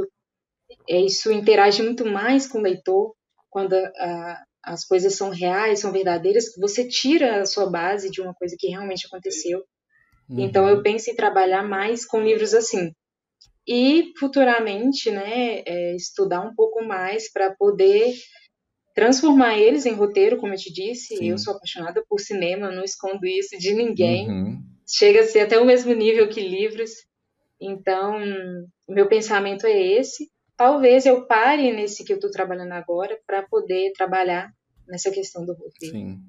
[0.88, 3.14] é, isso interage muito mais com o leitor
[3.50, 8.34] quando a, as coisas são reais, são verdadeiras, você tira a sua base de uma
[8.34, 9.62] coisa que realmente aconteceu.
[10.28, 10.40] Uhum.
[10.40, 12.92] Então eu penso em trabalhar mais com livros assim.
[13.66, 18.14] E futuramente, né, é, estudar um pouco mais para poder
[18.94, 21.16] transformar eles em roteiro, como eu te disse.
[21.16, 21.30] Sim.
[21.30, 24.28] Eu sou apaixonada por cinema, não escondo isso de ninguém.
[24.28, 24.62] Uhum.
[24.88, 26.90] Chega a ser até o mesmo nível que livros.
[27.60, 28.20] Então,
[28.88, 33.92] meu pensamento é esse talvez eu pare nesse que eu estou trabalhando agora para poder
[33.92, 34.52] trabalhar
[34.86, 35.96] nessa questão do roteiro.
[35.96, 36.20] Sim.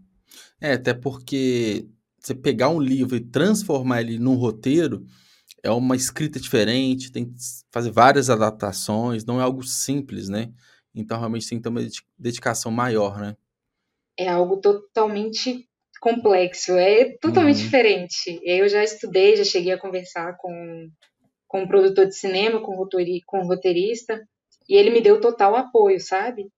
[0.59, 1.87] É, até porque
[2.19, 5.05] você pegar um livro e transformar ele num roteiro
[5.63, 7.35] é uma escrita diferente, tem que
[7.71, 10.51] fazer várias adaptações, não é algo simples, né?
[10.93, 11.81] Então realmente tem que ter uma
[12.17, 13.35] dedicação maior, né?
[14.17, 15.67] É algo totalmente
[16.01, 17.63] complexo, é totalmente uhum.
[17.63, 18.39] diferente.
[18.43, 20.89] Eu já estudei, já cheguei a conversar com
[21.47, 24.27] com um produtor de cinema, com, um roteirista,
[24.67, 26.49] e ele me deu total apoio, sabe?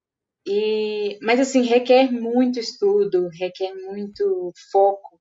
[0.45, 5.19] E, mas assim, requer muito estudo, requer muito foco,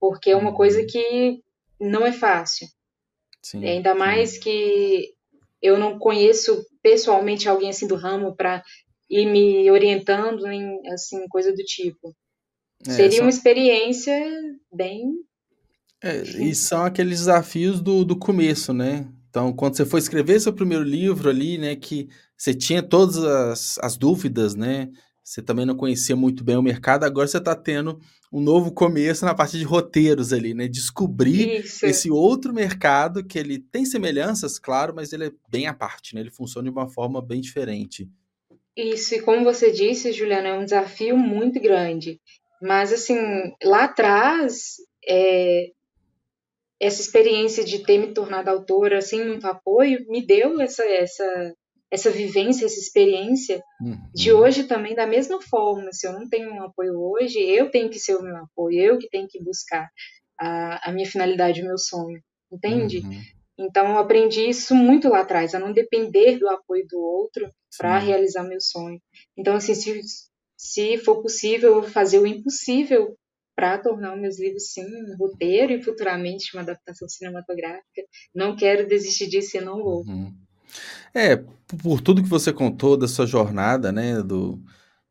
[0.00, 0.56] porque é uma uhum.
[0.56, 1.40] coisa que
[1.80, 2.66] não é fácil.
[3.42, 4.40] Sim, ainda mais sim.
[4.40, 5.14] que
[5.62, 8.62] eu não conheço pessoalmente alguém assim do ramo para
[9.08, 12.14] ir me orientando em assim coisa do tipo.
[12.86, 13.22] É, Seria só...
[13.22, 14.18] uma experiência
[14.72, 15.14] bem.
[16.04, 19.08] É, e são aqueles desafios do, do começo, né?
[19.30, 23.78] Então, quando você foi escrever seu primeiro livro ali, né, que você tinha todas as,
[23.78, 24.90] as dúvidas, né?
[25.24, 27.98] Você também não conhecia muito bem o mercado, agora você está tendo
[28.30, 30.68] um novo começo na parte de roteiros ali, né?
[30.68, 31.86] Descobrir Isso.
[31.86, 36.20] esse outro mercado que ele tem semelhanças, claro, mas ele é bem à parte, né?
[36.20, 38.06] Ele funciona de uma forma bem diferente.
[38.76, 42.20] Isso, e como você disse, Juliana, é um desafio muito grande.
[42.60, 43.16] Mas, assim,
[43.62, 44.76] lá atrás,
[45.08, 45.70] é,
[46.84, 51.54] essa experiência de ter me tornado autora sem muito apoio me deu essa, essa
[51.90, 53.96] essa vivência, essa experiência uhum.
[54.12, 55.92] de hoje também da mesma forma.
[55.92, 58.98] Se eu não tenho um apoio hoje, eu tenho que ser o meu apoio, eu
[58.98, 59.88] que tenho que buscar
[60.38, 62.20] a, a minha finalidade, o meu sonho,
[62.52, 62.98] entende?
[62.98, 63.22] Uhum.
[63.56, 67.98] Então eu aprendi isso muito lá atrás, a não depender do apoio do outro para
[67.98, 69.00] realizar meu sonho.
[69.38, 70.00] Então assim, se,
[70.58, 73.16] se for possível, eu vou fazer o impossível
[73.54, 78.02] para tornar meus livros sim um roteiro e futuramente uma adaptação cinematográfica.
[78.34, 80.04] Não quero desistir disso e não vou.
[80.06, 80.34] Uhum.
[81.14, 84.60] É, por tudo que você contou da sua jornada, né, do,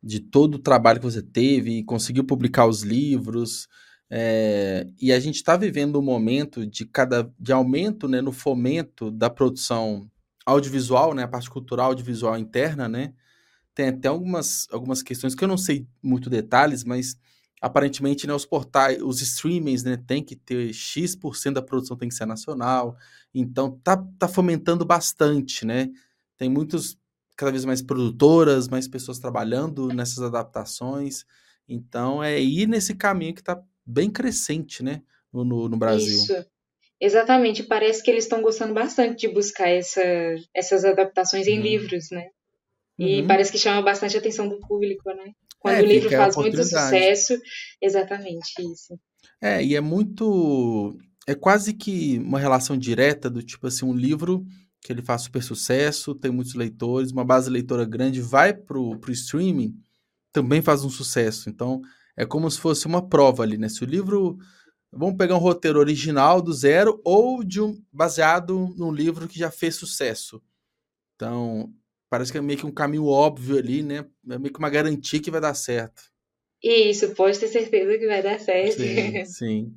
[0.02, 3.70] de todo o trabalho que você teve e conseguiu publicar os livros,
[4.10, 9.10] é, e a gente está vivendo um momento de cada de aumento, né, no fomento
[9.10, 10.10] da produção
[10.46, 13.14] audiovisual, né, a parte cultural audiovisual interna, né,
[13.74, 17.18] tem até algumas, algumas questões que eu não sei muito detalhes, mas
[17.64, 22.14] aparentemente, né, os portais, os streamings, né, tem que ter X% da produção tem que
[22.14, 22.98] ser nacional.
[23.34, 25.90] Então, tá, tá fomentando bastante, né?
[26.38, 27.00] Tem muitos,
[27.38, 31.24] cada vez mais produtoras, mais pessoas trabalhando nessas adaptações.
[31.66, 36.18] Então, é ir nesse caminho que está bem crescente, né, no, no Brasil.
[36.18, 36.46] Isso.
[37.00, 40.02] Exatamente, parece que eles estão gostando bastante de buscar essa,
[40.54, 41.64] essas adaptações em uhum.
[41.64, 42.28] livros, né?
[43.00, 43.28] E uhum.
[43.28, 45.32] parece que chama bastante a atenção do público, né?
[45.64, 47.40] Quando é, o livro faz muito sucesso,
[47.82, 49.00] exatamente isso.
[49.42, 50.94] É, e é muito.
[51.26, 54.46] É quase que uma relação direta do tipo assim, um livro
[54.82, 59.14] que ele faz super sucesso, tem muitos leitores, uma base leitora grande, vai pro, pro
[59.14, 59.74] streaming,
[60.34, 61.50] também faz um sucesso.
[61.50, 61.82] Então,
[62.18, 63.70] é como se fosse uma prova ali, né?
[63.70, 64.38] Se o livro.
[64.96, 69.50] Vamos pegar um roteiro original do zero ou de um baseado num livro que já
[69.50, 70.40] fez sucesso.
[71.16, 71.74] Então,
[72.14, 74.06] parece que é meio que um caminho óbvio ali, né?
[74.30, 76.04] É meio que uma garantia que vai dar certo.
[76.62, 78.84] Isso, pode ter certeza que vai dar certo.
[78.84, 79.74] Sim, sim.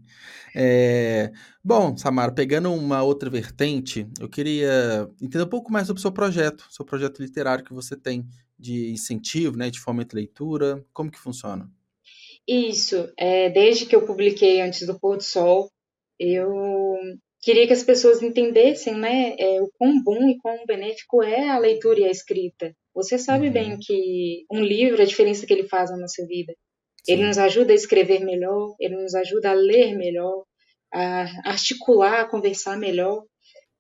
[0.55, 1.33] É...
[1.65, 6.13] Bom, Samara, pegando uma outra vertente, eu queria entender um pouco mais sobre o seu
[6.13, 8.27] projeto, seu projeto literário que você tem
[8.59, 11.71] de incentivo, né, de fomento à leitura, como que funciona?
[12.47, 15.71] Isso, é, desde que eu publiquei Antes do Pôr do Sol,
[16.21, 16.99] eu
[17.47, 21.57] queria que as pessoas entendessem né, é, o quão bom e quão benéfico é a
[21.57, 22.75] leitura e a escrita.
[22.93, 23.53] Você sabe uhum.
[23.53, 26.53] bem que um livro, a diferença que ele faz na nossa vida.
[27.05, 27.13] Sim.
[27.13, 30.43] Ele nos ajuda a escrever melhor, ele nos ajuda a ler melhor,
[30.93, 33.23] a articular, a conversar melhor.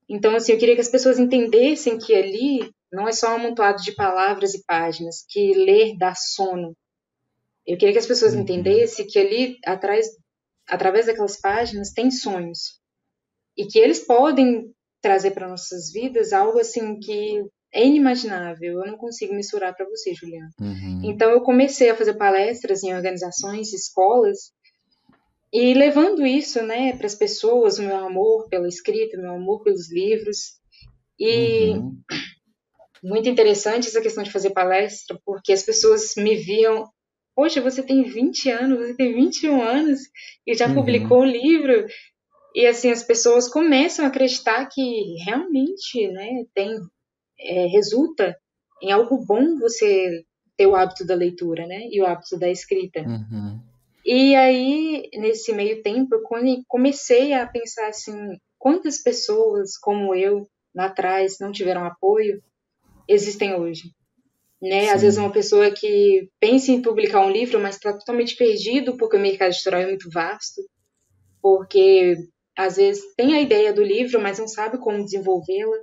[0.09, 3.83] Então, assim, eu queria que as pessoas entendessem que ali não é só um amontoado
[3.83, 6.73] de palavras e páginas, que ler dá sono.
[7.67, 8.43] Eu queria que as pessoas uhum.
[8.43, 10.07] entendessem que ali, atrás,
[10.69, 12.76] através daquelas páginas, tem sonhos
[13.57, 17.43] e que eles podem trazer para nossas vidas algo assim que
[17.73, 18.81] é inimaginável.
[18.81, 20.51] Eu não consigo mensurar para você, Juliana.
[20.61, 21.03] Uhum.
[21.05, 24.53] Então eu comecei a fazer palestras em organizações, escolas
[25.53, 29.63] e levando isso, né, para as pessoas, o meu amor pela escrita, o meu amor
[29.63, 30.59] pelos livros.
[31.19, 31.97] E uhum.
[33.03, 36.87] muito interessante essa questão de fazer palestra, porque as pessoas me viam
[37.37, 40.01] Poxa, você tem 20 anos, você tem 21 anos
[40.47, 40.75] e já uhum.
[40.75, 41.87] publicou um livro.
[42.57, 46.81] E assim, as pessoas começam a acreditar que realmente né, tem,
[47.39, 48.35] é, resulta
[48.83, 50.25] em algo bom você
[50.57, 53.01] ter o hábito da leitura né, e o hábito da escrita.
[53.01, 53.61] Uhum.
[54.07, 56.23] E aí, nesse meio tempo, eu
[56.67, 62.43] comecei a pensar assim, quantas pessoas como eu, lá atrás, não tiveram apoio,
[63.07, 63.93] existem hoje.
[64.63, 64.89] Né?
[64.89, 69.19] Às vezes uma pessoa que pensa em publicar um livro, mas está totalmente perdido porque
[69.19, 70.63] o mercado editorial é muito vasto,
[71.43, 72.17] porque
[72.57, 75.77] às vezes tem a ideia do livro, mas não sabe como desenvolvê-la,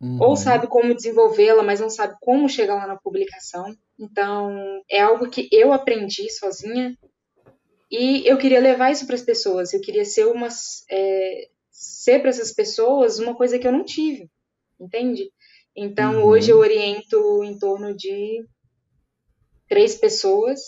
[0.00, 0.18] uhum.
[0.20, 3.74] ou sabe como desenvolvê-la, mas não sabe como chegar lá na publicação.
[3.98, 6.96] Então, é algo que eu aprendi sozinha
[7.90, 9.72] e eu queria levar isso para as pessoas.
[9.72, 10.48] Eu queria ser uma
[10.90, 14.28] é, ser para essas pessoas uma coisa que eu não tive,
[14.80, 15.30] entende?
[15.76, 16.24] Então, uhum.
[16.24, 18.44] hoje eu oriento em torno de
[19.68, 20.60] três pessoas.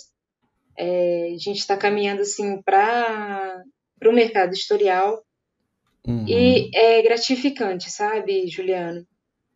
[0.77, 3.65] É, a gente está caminhando assim para
[4.07, 5.21] o mercado editorial
[6.09, 6.27] Uhum.
[6.27, 9.07] E é gratificante, sabe, Juliano?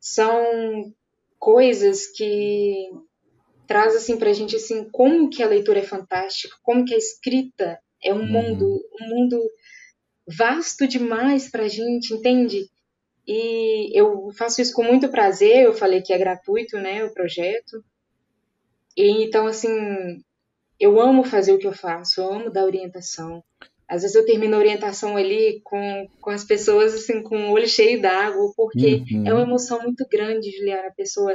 [0.03, 0.93] são
[1.39, 2.91] coisas que
[3.69, 6.99] traz assim para a gente assim como que a leitura é fantástica, como que a
[6.99, 8.27] escrita é um uhum.
[8.27, 9.41] mundo, um mundo
[10.27, 12.69] vasto demais para a gente, entende?
[13.25, 15.65] E eu faço isso com muito prazer.
[15.65, 17.85] Eu falei que é gratuito, né, o projeto.
[18.97, 19.71] E então assim,
[20.81, 23.43] eu amo fazer o que eu faço, eu amo dar orientação.
[23.93, 27.69] Às vezes eu termino a orientação ali com, com as pessoas assim com o olho
[27.69, 29.27] cheio d'água, porque uhum.
[29.27, 31.31] é uma emoção muito grande, Juliana, a pessoa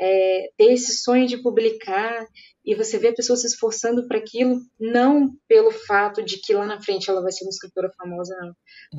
[0.00, 2.26] é, ter esse sonho de publicar
[2.66, 6.66] e você vê a pessoa se esforçando para aquilo, não pelo fato de que lá
[6.66, 8.48] na frente ela vai ser uma escritora famosa, não.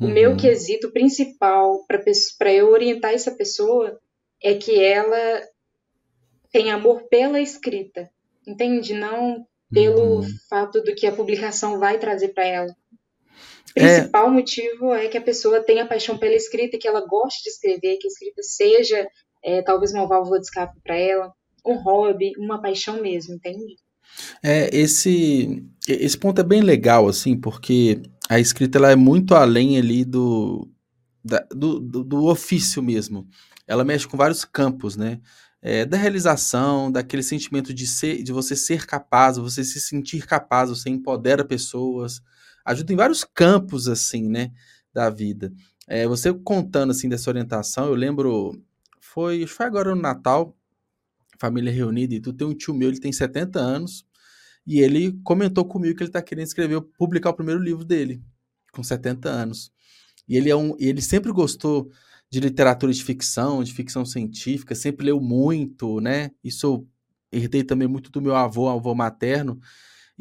[0.00, 0.10] Uhum.
[0.10, 1.84] O meu quesito principal
[2.38, 4.00] para eu orientar essa pessoa
[4.42, 5.42] é que ela
[6.50, 8.08] tem amor pela escrita,
[8.48, 8.94] entende?
[8.94, 10.28] Não pelo uhum.
[10.48, 12.74] fato do que a publicação vai trazer para ela.
[13.70, 14.30] O principal é...
[14.30, 18.06] motivo é que a pessoa tenha paixão pela escrita, que ela goste de escrever, que
[18.06, 19.08] a escrita seja
[19.42, 21.32] é, talvez uma válvula de escape para ela,
[21.64, 23.76] um hobby, uma paixão mesmo, entende?
[24.42, 29.78] É, esse, esse ponto é bem legal, assim, porque a escrita ela é muito além
[29.78, 30.68] ali do,
[31.24, 33.26] da, do, do, do, ofício mesmo.
[33.66, 35.20] Ela mexe com vários campos, né?
[35.60, 40.70] É, da realização, daquele sentimento de ser, de você ser capaz, você se sentir capaz,
[40.70, 42.20] você empodera pessoas,
[42.64, 44.50] ajuda em vários campos, assim, né,
[44.92, 45.52] da vida.
[45.88, 48.60] É, você contando, assim, dessa orientação, eu lembro
[49.00, 50.56] foi, foi agora no Natal,
[51.38, 52.38] família reunida e tudo.
[52.38, 54.06] Tem um tio meu, ele tem 70 anos,
[54.66, 58.22] e ele comentou comigo que ele está querendo escrever, publicar o primeiro livro dele,
[58.72, 59.72] com 70 anos.
[60.28, 61.90] E ele, é um, ele sempre gostou
[62.30, 66.30] de literatura de ficção, de ficção científica, sempre leu muito, né?
[66.42, 66.88] Isso eu
[67.30, 69.60] herdei também muito do meu avô, avô materno.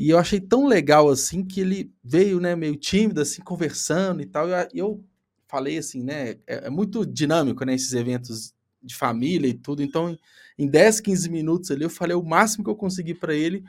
[0.01, 4.25] E eu achei tão legal assim que ele veio, né, meio tímido, assim, conversando e
[4.25, 4.47] tal.
[4.73, 5.05] E eu
[5.47, 6.31] falei assim, né?
[6.47, 7.75] É, é muito dinâmico, né?
[7.75, 9.83] Esses eventos de família e tudo.
[9.83, 10.17] Então,
[10.57, 13.63] em 10, 15 minutos ali, eu falei o máximo que eu consegui para ele.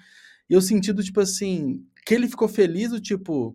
[0.48, 3.54] E eu senti do tipo assim, que ele ficou feliz, do tipo,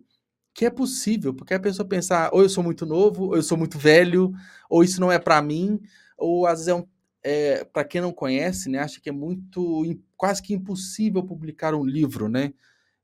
[0.54, 3.58] que é possível, porque a pessoa pensar, ou eu sou muito novo, ou eu sou
[3.58, 4.32] muito velho,
[4.70, 5.80] ou isso não é para mim,
[6.16, 6.86] ou às vezes é, um,
[7.24, 9.84] é para quem não conhece, né, acha que é muito,
[10.18, 12.52] quase que impossível publicar um livro, né?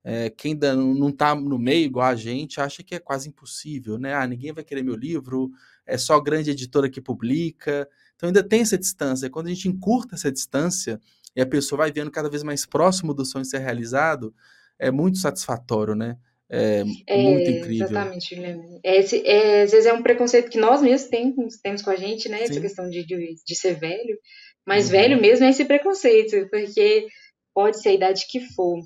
[0.06, 3.96] É, quem ainda não está no meio igual a gente acha que é quase impossível,
[3.98, 4.12] né?
[4.12, 5.50] Ah, ninguém vai querer meu livro,
[5.86, 7.88] é só grande editora que publica.
[8.14, 9.30] Então ainda tem essa distância.
[9.30, 11.00] Quando a gente encurta essa distância
[11.34, 14.34] e a pessoa vai vendo cada vez mais próximo do sonho ser realizado,
[14.78, 16.18] é muito satisfatório, né?
[16.50, 17.86] É, é muito incrível.
[17.86, 18.80] Exatamente, Guilherme.
[18.84, 22.28] É, é, às vezes é um preconceito que nós mesmos temos, temos com a gente,
[22.28, 22.38] né?
[22.38, 22.44] Sim.
[22.44, 24.18] Essa questão de, de, de, ser velho.
[24.66, 24.92] Mas uhum.
[24.92, 27.06] velho mesmo é esse preconceito, porque
[27.54, 28.80] pode ser a idade que for.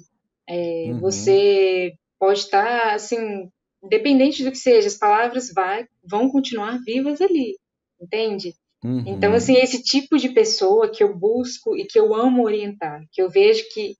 [0.48, 1.00] É, uhum.
[1.00, 3.48] Você pode estar, assim,
[3.82, 7.56] independente do que seja, as palavras vai, vão continuar vivas ali,
[8.00, 8.54] entende?
[8.84, 9.04] Uhum.
[9.06, 13.22] Então, assim, esse tipo de pessoa que eu busco e que eu amo orientar, que
[13.22, 13.96] eu vejo que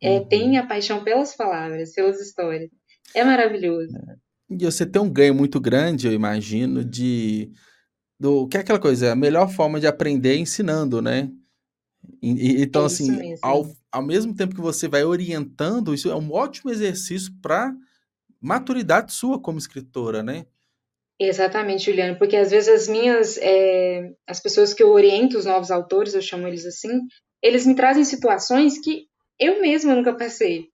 [0.00, 0.24] é, uhum.
[0.24, 2.70] tem a paixão pelas palavras, pelas histórias,
[3.14, 3.96] é maravilhoso.
[3.96, 4.16] É.
[4.50, 7.50] E você tem um ganho muito grande, eu imagino, de
[8.22, 11.28] do que é aquela coisa, a melhor forma de aprender é ensinando, né?
[12.22, 16.32] E, então, é assim, ao, ao mesmo tempo que você vai orientando, isso é um
[16.32, 17.74] ótimo exercício para
[18.40, 20.46] maturidade sua como escritora, né?
[21.18, 25.72] Exatamente, Juliana, porque às vezes as minhas, é, as pessoas que eu oriento, os novos
[25.72, 27.00] autores, eu chamo eles assim,
[27.42, 30.68] eles me trazem situações que eu mesma nunca passei.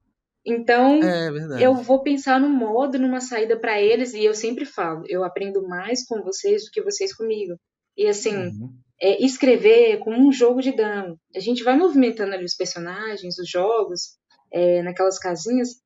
[0.46, 5.04] Então, é eu vou pensar num modo, numa saída para eles, e eu sempre falo,
[5.06, 7.54] eu aprendo mais com vocês do que vocês comigo.
[7.96, 8.72] E assim, uhum.
[9.00, 11.16] é, escrever como um jogo de dama.
[11.34, 14.16] A gente vai movimentando ali os personagens, os jogos,
[14.52, 15.80] é, naquelas casinhas,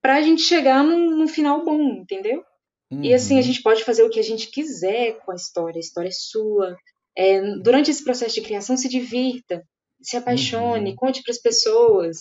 [0.00, 2.42] para a gente chegar num, num final bom, entendeu?
[2.90, 3.02] Uhum.
[3.02, 3.42] E assim, a uhum.
[3.42, 6.76] gente pode fazer o que a gente quiser com a história, a história é sua.
[7.16, 9.62] É, durante esse processo de criação, se divirta,
[10.00, 10.96] se apaixone, uhum.
[10.96, 12.18] conte para as pessoas.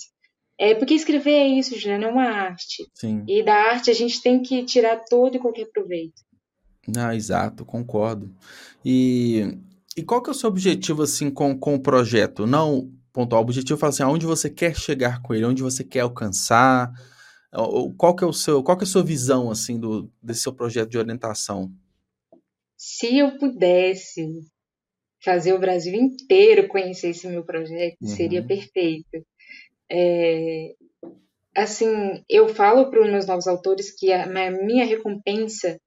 [0.61, 2.87] É, porque escrever é isso, Juliana, é uma arte.
[2.93, 3.23] Sim.
[3.27, 6.21] E da arte a gente tem que tirar todo e qualquer proveito.
[6.95, 8.31] Ah, exato, concordo.
[8.85, 9.57] E,
[9.97, 12.45] e qual que é o seu objetivo, assim, com, com o projeto?
[12.45, 16.01] Não pontual, o objetivo é assim, aonde você quer chegar com ele, onde você quer
[16.01, 16.93] alcançar,
[17.97, 20.53] qual que é o seu, qual que é a sua visão assim do desse seu
[20.53, 21.71] projeto de orientação?
[22.77, 24.27] Se eu pudesse
[25.23, 28.07] fazer o Brasil inteiro conhecer esse meu projeto, uhum.
[28.07, 29.25] seria perfeito.
[29.93, 30.73] É,
[31.55, 35.77] assim, eu falo para os meus novos autores que a, minha recompensa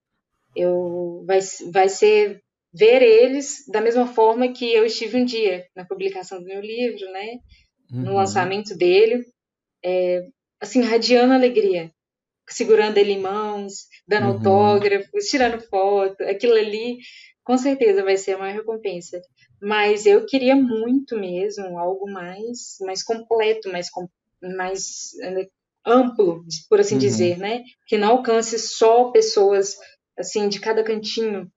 [0.55, 1.41] eu vai,
[1.73, 2.43] vai ser
[2.73, 7.11] ver eles da mesma forma que eu estive um dia na publicação do meu livro,
[7.13, 7.39] né?
[7.91, 8.03] Uhum.
[8.03, 9.25] No lançamento dele.
[9.83, 10.27] É,
[10.61, 11.91] assim, radiando alegria,
[12.49, 14.33] segurando ele em mãos, dando uhum.
[14.35, 16.99] autógrafos, tirando foto, aquilo ali
[17.45, 19.21] com certeza vai ser a maior recompensa.
[19.65, 23.89] Mas eu queria muito mesmo algo mais, mais completo, mais,
[24.43, 25.49] mais eh,
[25.87, 27.01] amplo, por assim uhum.
[27.01, 27.65] dizer, né?
[27.87, 29.75] Que não alcance só pessoas
[30.19, 31.51] assim de cada cantinho.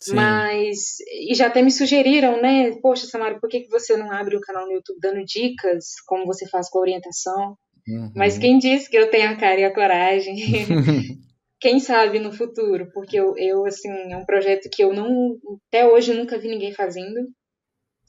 [0.00, 0.14] Sim.
[0.14, 2.78] Mas e já até me sugeriram, né?
[2.80, 6.24] Poxa, Samara, por que, que você não abre um canal no YouTube dando dicas, como
[6.24, 7.58] você faz com a orientação?
[7.86, 8.10] Uhum.
[8.16, 10.34] Mas quem disse que eu tenho a cara e a coragem?
[11.60, 15.38] quem sabe no futuro, porque eu, eu, assim, é um projeto que eu não,
[15.68, 17.20] até hoje nunca vi ninguém fazendo.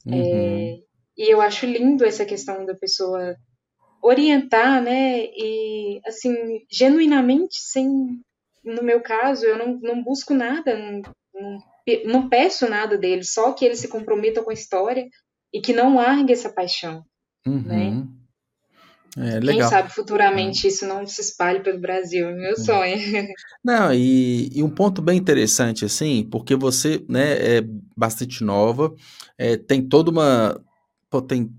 [0.06, 0.12] Uhum.
[0.12, 0.78] É,
[1.16, 3.34] e eu acho lindo essa questão da pessoa
[4.02, 6.34] orientar, né, e, assim,
[6.70, 7.88] genuinamente, sem,
[8.62, 11.02] no meu caso, eu não, não busco nada, não,
[11.34, 11.58] não,
[12.04, 15.08] não peço nada dele, só que ele se comprometa com a história
[15.52, 17.04] e que não largue essa paixão,
[17.44, 17.52] né?
[17.52, 17.62] uhum.
[17.62, 18.15] né?
[19.18, 20.70] É, Quem sabe futuramente é.
[20.70, 22.56] isso não se espalhe pelo Brasil, é meu é.
[22.56, 22.98] sonho.
[23.64, 27.64] Não, e, e, um ponto bem interessante, assim, porque você né, é
[27.96, 28.94] bastante nova,
[29.38, 30.60] é, tem toda uma.
[31.08, 31.50] Pô, tem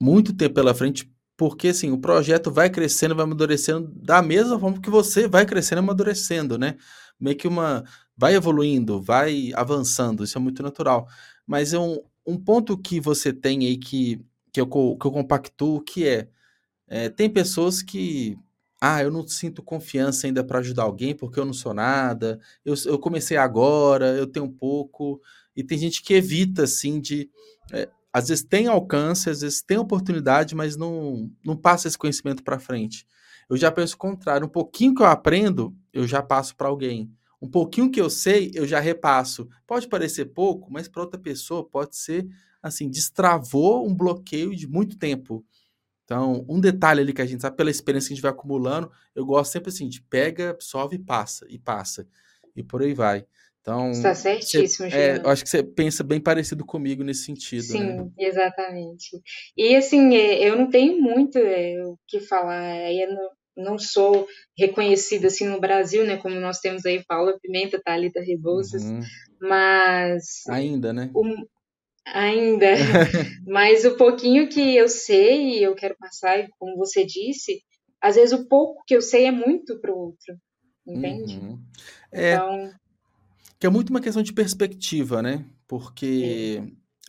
[0.00, 4.80] muito tempo pela frente, porque assim, o projeto vai crescendo, vai amadurecendo da mesma forma
[4.80, 6.76] que você vai crescendo e amadurecendo, né?
[7.20, 7.84] Meio que uma.
[8.16, 11.06] vai evoluindo, vai avançando, isso é muito natural.
[11.46, 15.82] Mas é um, um ponto que você tem aí que, que, eu, que eu compactuo,
[15.82, 16.28] que é
[16.88, 18.36] é, tem pessoas que,
[18.80, 22.74] ah, eu não sinto confiança ainda para ajudar alguém porque eu não sou nada, eu,
[22.86, 25.20] eu comecei agora, eu tenho um pouco,
[25.56, 27.30] e tem gente que evita, assim, de.
[27.72, 32.44] É, às vezes tem alcance, às vezes tem oportunidade, mas não, não passa esse conhecimento
[32.44, 33.06] para frente.
[33.48, 37.10] Eu já penso o contrário, um pouquinho que eu aprendo, eu já passo para alguém.
[37.42, 39.48] Um pouquinho que eu sei, eu já repasso.
[39.66, 42.26] Pode parecer pouco, mas para outra pessoa pode ser
[42.62, 45.44] assim, destravou um bloqueio de muito tempo.
[46.04, 48.90] Então, um detalhe ali que a gente sabe pela experiência que a gente vai acumulando,
[49.14, 52.06] eu gosto sempre assim, de pega, absorve e passa, e passa.
[52.54, 53.26] E por aí vai.
[53.64, 57.62] Então, Está certíssimo, você, é, eu acho que você pensa bem parecido comigo nesse sentido.
[57.62, 58.10] Sim, né?
[58.18, 59.18] exatamente.
[59.56, 64.26] E assim, é, eu não tenho muito é, o que falar, eu não, não sou
[64.58, 66.18] reconhecida assim no Brasil, né?
[66.18, 69.00] Como nós temos aí Paula Pimenta, Thalita Rebouças, uhum.
[69.40, 70.42] mas.
[70.50, 71.10] Ainda, né?
[71.14, 71.24] O,
[72.06, 72.66] Ainda.
[73.46, 77.62] Mas o pouquinho que eu sei e eu quero passar, e como você disse,
[78.00, 80.36] às vezes o pouco que eu sei é muito para o outro.
[80.86, 81.38] Entende?
[81.38, 81.58] Uhum.
[82.12, 82.70] É, então...
[83.58, 85.44] Que é muito uma questão de perspectiva, né?
[85.66, 86.62] Porque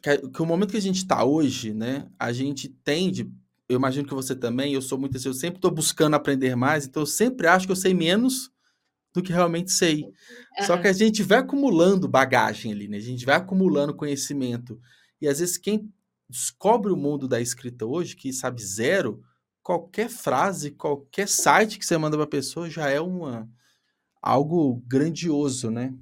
[0.06, 0.18] é.
[0.18, 2.08] que, que o momento que a gente está hoje, né?
[2.18, 3.30] A gente tende,
[3.68, 6.86] eu imagino que você também, eu sou muito assim, eu sempre estou buscando aprender mais,
[6.86, 8.55] então eu sempre acho que eu sei menos
[9.16, 10.03] do que realmente sei.
[10.03, 10.66] Uhum.
[10.66, 12.97] Só que a gente vai acumulando bagagem ali, né?
[12.97, 14.80] A gente vai acumulando conhecimento.
[15.22, 15.89] E às vezes quem
[16.30, 19.22] descobre o mundo da escrita hoje, que sabe zero,
[19.63, 23.49] qualquer frase, qualquer site que você manda para a pessoa já é uma
[24.22, 25.93] algo grandioso, né?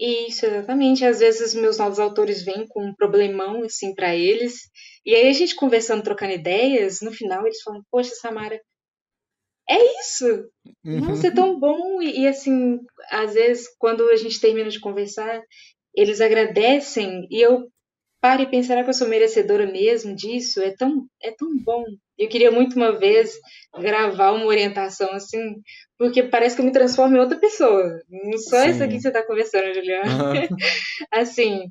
[0.00, 1.04] Isso, exatamente.
[1.04, 4.54] Às vezes meus novos autores vêm com um problemão assim para eles,
[5.04, 8.60] e aí a gente conversando, trocando ideias, no final eles falam: "Poxa, Samara,
[9.68, 10.26] é isso.
[10.84, 11.00] Uhum.
[11.00, 12.02] Nossa, é tão bom.
[12.02, 15.42] E, e, assim, às vezes, quando a gente termina de conversar,
[15.94, 17.68] eles agradecem e eu
[18.20, 20.62] paro e penso, será que eu sou merecedora mesmo disso?
[20.62, 21.84] É tão, é tão bom.
[22.16, 23.32] Eu queria muito uma vez
[23.80, 25.56] gravar uma orientação assim,
[25.98, 28.00] porque parece que eu me transformo em outra pessoa.
[28.08, 28.70] Não só Sim.
[28.70, 30.24] isso aqui que você está conversando, Juliana.
[30.24, 30.56] Uhum.
[31.10, 31.64] assim,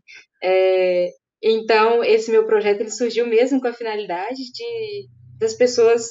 [0.43, 1.09] é,
[1.41, 5.07] então, esse meu projeto ele surgiu mesmo com a finalidade de
[5.39, 6.03] das pessoas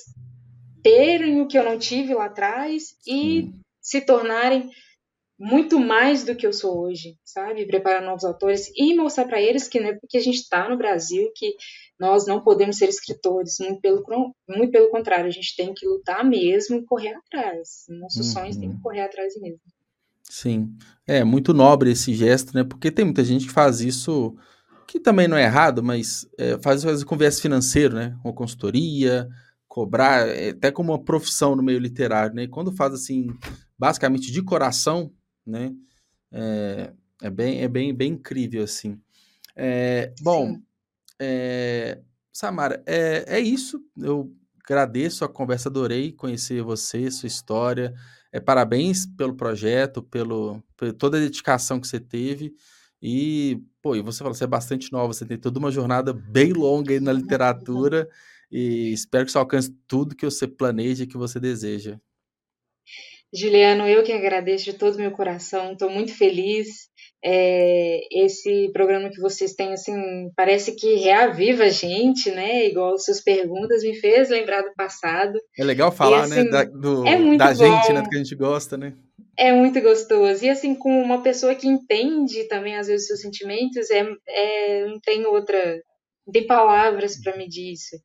[0.83, 3.51] terem o que eu não tive lá atrás e
[3.81, 4.70] se tornarem
[5.39, 7.64] muito mais do que eu sou hoje, sabe?
[7.64, 10.76] Preparar novos autores e mostrar para eles que não é porque a gente está no
[10.76, 11.55] Brasil que
[11.99, 14.05] nós não podemos ser escritores, muito pelo,
[14.47, 17.87] muito pelo contrário, a gente tem que lutar mesmo e correr atrás.
[17.89, 18.33] Nossos uhum.
[18.33, 19.61] sonhos têm que correr atrás mesmo.
[20.24, 20.76] Sim,
[21.07, 22.62] é muito nobre esse gesto, né?
[22.62, 24.37] Porque tem muita gente que faz isso,
[24.87, 28.16] que também não é errado, mas é, faz, faz com viés financeiro, né?
[28.22, 29.26] Com consultoria,
[29.71, 32.43] cobrar, é, até como uma profissão no meio literário, né?
[32.43, 33.29] E quando faz assim,
[33.79, 35.12] basicamente de coração,
[35.47, 35.73] né?
[36.33, 36.93] É,
[37.23, 39.01] é bem, é bem, bem incrível assim.
[39.55, 40.59] É, bom,
[41.21, 42.01] é,
[42.33, 43.81] Samara, é, é isso.
[43.97, 47.95] Eu agradeço a conversa, adorei conhecer você, sua história.
[48.33, 52.53] É, parabéns pelo projeto, pelo, por toda a dedicação que você teve.
[53.01, 56.53] E, pô, e você falou, você é bastante nova, você tem toda uma jornada bem
[56.53, 58.09] longa aí na literatura.
[58.51, 61.98] E espero que você alcance tudo que você planeja e que você deseja.
[63.32, 66.90] Juliano, eu que agradeço de todo o meu coração, estou muito feliz.
[67.22, 69.94] É, esse programa que vocês têm, assim,
[70.34, 72.66] parece que reaviva a gente, né?
[72.66, 75.38] Igual suas perguntas me fez lembrar do passado.
[75.57, 76.51] É legal falar, e, né, assim, né?
[76.51, 78.03] Da, do, é da gente, né?
[78.03, 78.94] Do que a gente gosta, né?
[79.36, 80.44] É muito gostoso.
[80.44, 84.86] E assim, com uma pessoa que entende também, às vezes, os seus sentimentos, é, é
[84.86, 85.80] não tem outra,
[86.26, 87.96] não tem palavras para medir isso.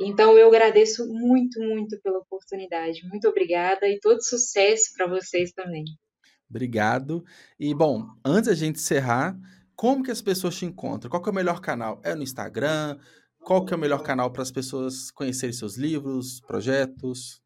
[0.00, 3.06] Então, eu agradeço muito, muito pela oportunidade.
[3.08, 5.84] Muito obrigada e todo sucesso para vocês também.
[6.48, 7.24] Obrigado.
[7.58, 9.36] E, bom, antes da gente encerrar,
[9.74, 11.10] como que as pessoas te encontram?
[11.10, 12.00] Qual é o melhor canal?
[12.04, 12.98] É no Instagram?
[13.40, 17.40] Qual que é o melhor canal para as pessoas conhecerem seus livros, projetos?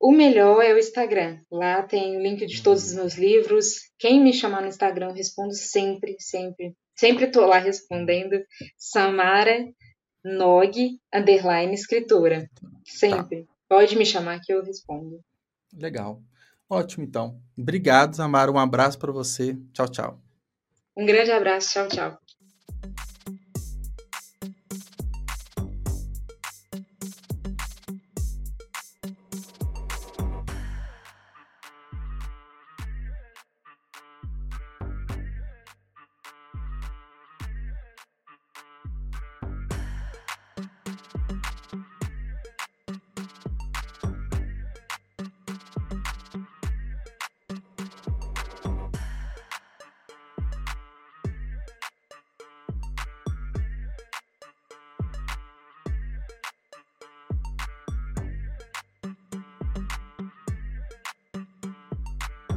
[0.00, 1.40] O melhor é o Instagram.
[1.50, 2.96] Lá tem o link de todos os uhum.
[2.96, 3.76] meus livros.
[3.98, 6.74] Quem me chamar no Instagram, eu respondo sempre, sempre.
[6.94, 8.36] Sempre estou lá respondendo.
[8.76, 9.64] Samara
[10.24, 12.48] Nog, underline escritora.
[12.84, 13.42] Sempre.
[13.42, 13.54] Tá.
[13.68, 15.20] Pode me chamar que eu respondo.
[15.72, 16.22] Legal.
[16.68, 17.40] Ótimo, então.
[17.56, 18.50] Obrigado, Samara.
[18.50, 19.56] Um abraço para você.
[19.72, 20.20] Tchau, tchau.
[20.96, 21.72] Um grande abraço.
[21.72, 22.18] Tchau, tchau.